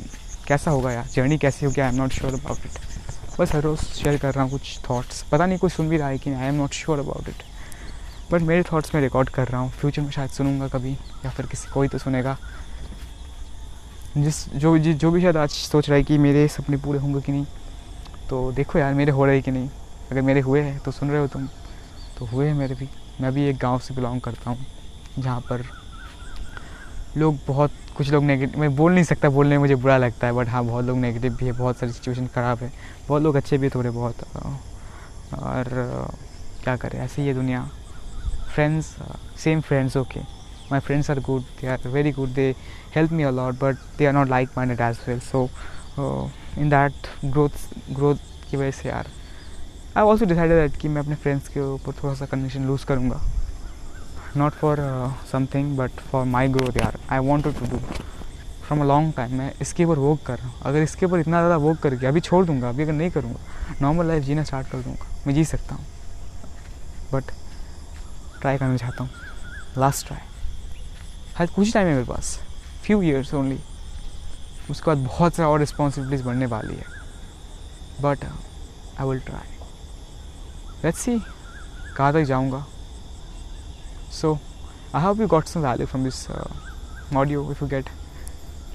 कैसा 0.48 0.72
होगा 0.72 0.92
यार? 0.92 1.06
Journey 1.14 1.38
कैसी 1.38 1.66
होगी? 1.66 1.82
I 1.82 1.90
am 1.90 1.96
not 1.96 2.12
sure 2.12 2.34
about 2.34 2.66
it 2.66 3.40
बस 3.40 3.54
हर 3.54 3.62
रोज़ 3.62 3.80
share 3.80 4.18
कर 4.18 4.34
रहा 4.34 4.44
हूँ 4.44 4.52
कुछ 4.52 4.78
थाट्स 4.80 5.22
पता 5.32 5.46
नहीं 5.46 5.58
कोई 5.60 5.70
सुन 5.70 5.90
भी 5.90 5.98
रहा 5.98 6.08
है 6.08 6.18
कि 6.18 6.34
I 6.34 6.48
am 6.48 6.56
not 6.56 6.74
sure 6.74 7.00
about 7.00 7.30
it 7.30 7.44
but 8.32 8.42
मेरे 8.42 8.64
थाट्स 8.64 8.96
मैं 8.96 9.02
रिकॉर्ड 9.02 9.30
कर 9.30 9.48
रहा 9.48 9.62
हूँ. 9.62 9.72
फ्यूचर 9.72 10.02
में 10.02 10.12
शायद 10.12 10.30
सुनूँगा 10.30 10.68
कभी 10.68 10.92
या 11.26 11.30
फिर 11.30 11.46
किसी 11.46 11.72
कोई 11.72 11.88
तो 11.88 11.98
सुनेगा. 11.98 12.38
जिस 14.18 14.48
जो 14.50 14.78
जिस 14.78 14.96
जो 14.96 15.12
भी 15.12 15.22
शायद 15.22 15.38
आज 15.38 15.50
सोच 15.50 15.90
रहा 15.90 15.98
है 15.98 16.04
कि 16.04 16.18
मेरे 16.18 16.48
सपने 16.48 16.78
पूरे 16.78 17.00
होंगे 17.00 17.22
कि 17.22 17.32
नहीं 17.32 17.46
तो 18.30 18.52
देखो 18.52 18.80
यार 18.80 18.94
मेरे 18.94 19.12
हो 19.12 19.26
रहे 19.26 19.42
कि 19.42 19.52
नहीं. 19.52 19.70
अगर 20.12 20.22
मेरे 20.22 20.42
हुए 20.42 20.62
हैं 20.62 20.80
तो 20.80 20.92
सुन 20.92 21.10
रहे 21.10 21.20
हो 21.20 21.28
तुम. 21.28 21.48
तो 22.18 22.26
हुए 22.26 22.48
हैं 22.48 22.54
मेरे 22.54 22.76
भी. 22.76 22.90
मैं 23.22 23.34
भी 23.34 23.44
एक 23.50 23.58
गाँव 23.58 23.80
से 23.80 23.94
बिलोंग 23.94 24.22
करता 24.22 24.50
हूँ 24.50 24.66
जहाँ 25.20 25.40
पर 25.42 25.64
लोग 27.18 27.38
बहुत, 27.48 27.72
कुछ 27.98 28.10
लोग 28.12 28.24
नेगेटिव 28.24 28.60
मैं 28.60 28.76
बोल 28.76 28.94
नहीं 28.94 29.04
सकता, 29.04 29.30
बोलने 29.30 29.50
में 29.50 29.58
मुझे 29.58 29.76
बुरा 29.76 29.98
लगता 29.98 30.28
है 30.28 30.34
बट 30.34 30.48
हाँ 30.50 30.64
बहुत 30.66 30.86
लोग 30.86 30.98
नेगेटिव 30.98 31.36
भी 31.36 31.46
है, 31.46 31.52
बहुत 31.54 31.78
सारी 31.78 31.92
सिचुएशन 31.92 32.28
ख़राब 32.28 32.60
है। 32.60 32.72
बहुत 33.08 33.22
लोग 33.22 33.36
अच्छे 33.36 33.58
भी 33.58 33.70
थोड़े 33.70 33.90
बहुत 33.90 34.24
और 35.34 35.70
क्या 36.64 36.76
करें, 36.76 37.00
ऐसे 37.00 37.22
ही 37.22 37.28
है 37.28 37.34
दुनिया। 37.34 37.62
Friends 38.56 38.96
same 39.40 39.62
friends 39.62 39.98
okay 39.98 40.20
my 40.72 40.80
friends 40.80 41.10
are 41.12 41.20
good 41.22 41.42
they 41.62 41.68
are 41.68 41.88
very 41.88 42.12
good 42.12 42.30
they 42.34 42.54
help 42.96 43.12
me 43.12 43.24
a lot 43.24 43.60
but 43.60 43.76
they 43.98 44.06
are 44.06 44.14
not 44.14 44.30
like 44.30 44.50
minded 44.58 44.82
as 44.82 45.00
well 45.08 45.20
so 45.22 45.50
in 46.60 46.70
that 46.70 47.08
growth 47.26 47.68
growth 47.92 48.16
की 48.50 48.58
वजह 48.58 48.72
से 48.72 48.90
यार 48.90 49.08
आई 49.98 50.04
ऑल्सो 50.04 50.26
डिसाइडेड 50.26 50.78
कि 50.78 50.88
मैं 50.88 51.02
अपने 51.02 51.16
friends 51.16 51.48
के 51.50 51.60
ऊपर 51.62 51.94
थोड़ा 52.04 52.14
सा 52.16 52.26
कनेक्शन 52.26 52.66
लूज़ 52.68 52.86
करूँगा। 52.86 53.22
Not 54.38 54.54
for 54.54 54.78
something 55.32 55.78
but 55.78 56.00
for 56.12 56.26
my 56.26 56.48
growth 56.48 56.78
यार 56.78 56.98
I 57.12 57.20
want 57.28 57.44
to 57.46 57.66
do 57.66 57.78
from 58.66 58.82
a 58.82 58.86
long 58.86 59.14
time 59.18 59.34
मैं 59.38 59.52
इसके 59.62 59.86
ऊपर 59.86 60.00
वर्क 60.00 60.20
कर 60.28 60.38
रहा 60.38 60.48
हूँ। 60.48 60.62
अगर 60.66 60.82
इसके 60.82 61.06
ऊपर 61.06 61.20
इतना 61.20 61.38
ज़्यादा 61.38 61.58
वर्क 61.58 61.80
करके 61.80 62.06
अभी 62.08 62.20
छोड़ 62.22 62.46
दूँगा, 62.46 62.70
अभी 62.70 62.84
अगर 62.84 62.94
नहीं 62.94 63.10
करूँगा 63.12 63.76
नॉर्मल 63.82 64.08
लाइफ 64.08 64.24
जीना 64.24 64.44
स्टार्ट 64.44 64.68
कर 64.68 64.78
दूँगा, 64.78 65.06
मैं 65.28 65.34
जी 65.36 65.44
सकता 65.46 65.76
हूँ। 65.76 65.86
बट 67.14 67.32
ट्राई 68.42 68.58
करना 68.58 68.78
चाहता 68.78 69.04
हूँ। 69.04 69.10
लास्ट 69.78 70.08
ट्राई 70.08 70.20
शायद 71.38 71.50
कुछ 71.50 71.74
टाइम 71.74 71.88
है 71.88 71.94
मेरे 71.94 72.06
पास। 72.06 72.38
फ्यू 72.84 73.02
ईयर्स 73.02 73.34
ओनली 73.34 73.60
उसके 74.70 74.86
बाद 74.86 75.06
बहुत 75.06 75.36
सारा 75.36 75.50
और 75.50 75.60
रिस्पॉन्सिबिलिटीज़ 75.60 76.24
बढ़ने 76.26 76.46
वाली 76.46 76.76
है। 76.76 76.86
But 78.02 78.26
I 78.26 79.08
will 79.08 79.20
try 79.22 79.54
let's 80.84 81.00
see 81.00 81.20
कहाँ 81.98 82.14
तक 82.14 82.24
जाऊँगा? 82.24 82.66
So 84.16 84.34
I 84.96 85.02
have 85.02 85.22
you 85.22 85.28
got 85.28 85.46
some 85.48 85.60
value 85.62 85.88
from 85.88 86.04
this 86.04 86.26
audio 87.18 87.52
if 87.52 87.64
you 87.64 87.70
get 87.70 87.90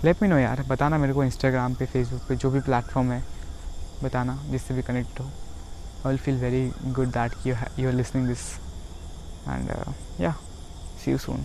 let 0.05 0.23
me 0.23 0.29
know 0.29 0.39
यार. 0.39 0.63
बताना 0.69 0.99
मेरे 0.99 1.13
को 1.13 1.25
इंस्टाग्राम 1.25 1.75
पे 1.75 1.87
फेसबुक 1.87 2.21
पे, 2.29 2.37
जो 2.37 2.51
भी 2.51 2.61
प्लेटफॉर्म 2.61 3.13
है. 3.13 3.23
बताना, 4.03 4.39
जिससे 4.51 4.75
भी 4.75 4.83
कनेक्ट 4.83 5.21
हो. 5.21 5.25
I 5.25 6.07
will 6.07 6.19
feel 6.19 6.39
very 6.41 6.93
good 6.95 7.09
that 7.13 7.47
you 7.47 7.55
you 7.79 7.89
are 7.89 7.95
listening 7.95 8.27
this 8.29 8.45
and 9.49 9.71
या 10.21 10.33
सी 11.05 11.11
यू 11.11 11.19
सून 11.19 11.45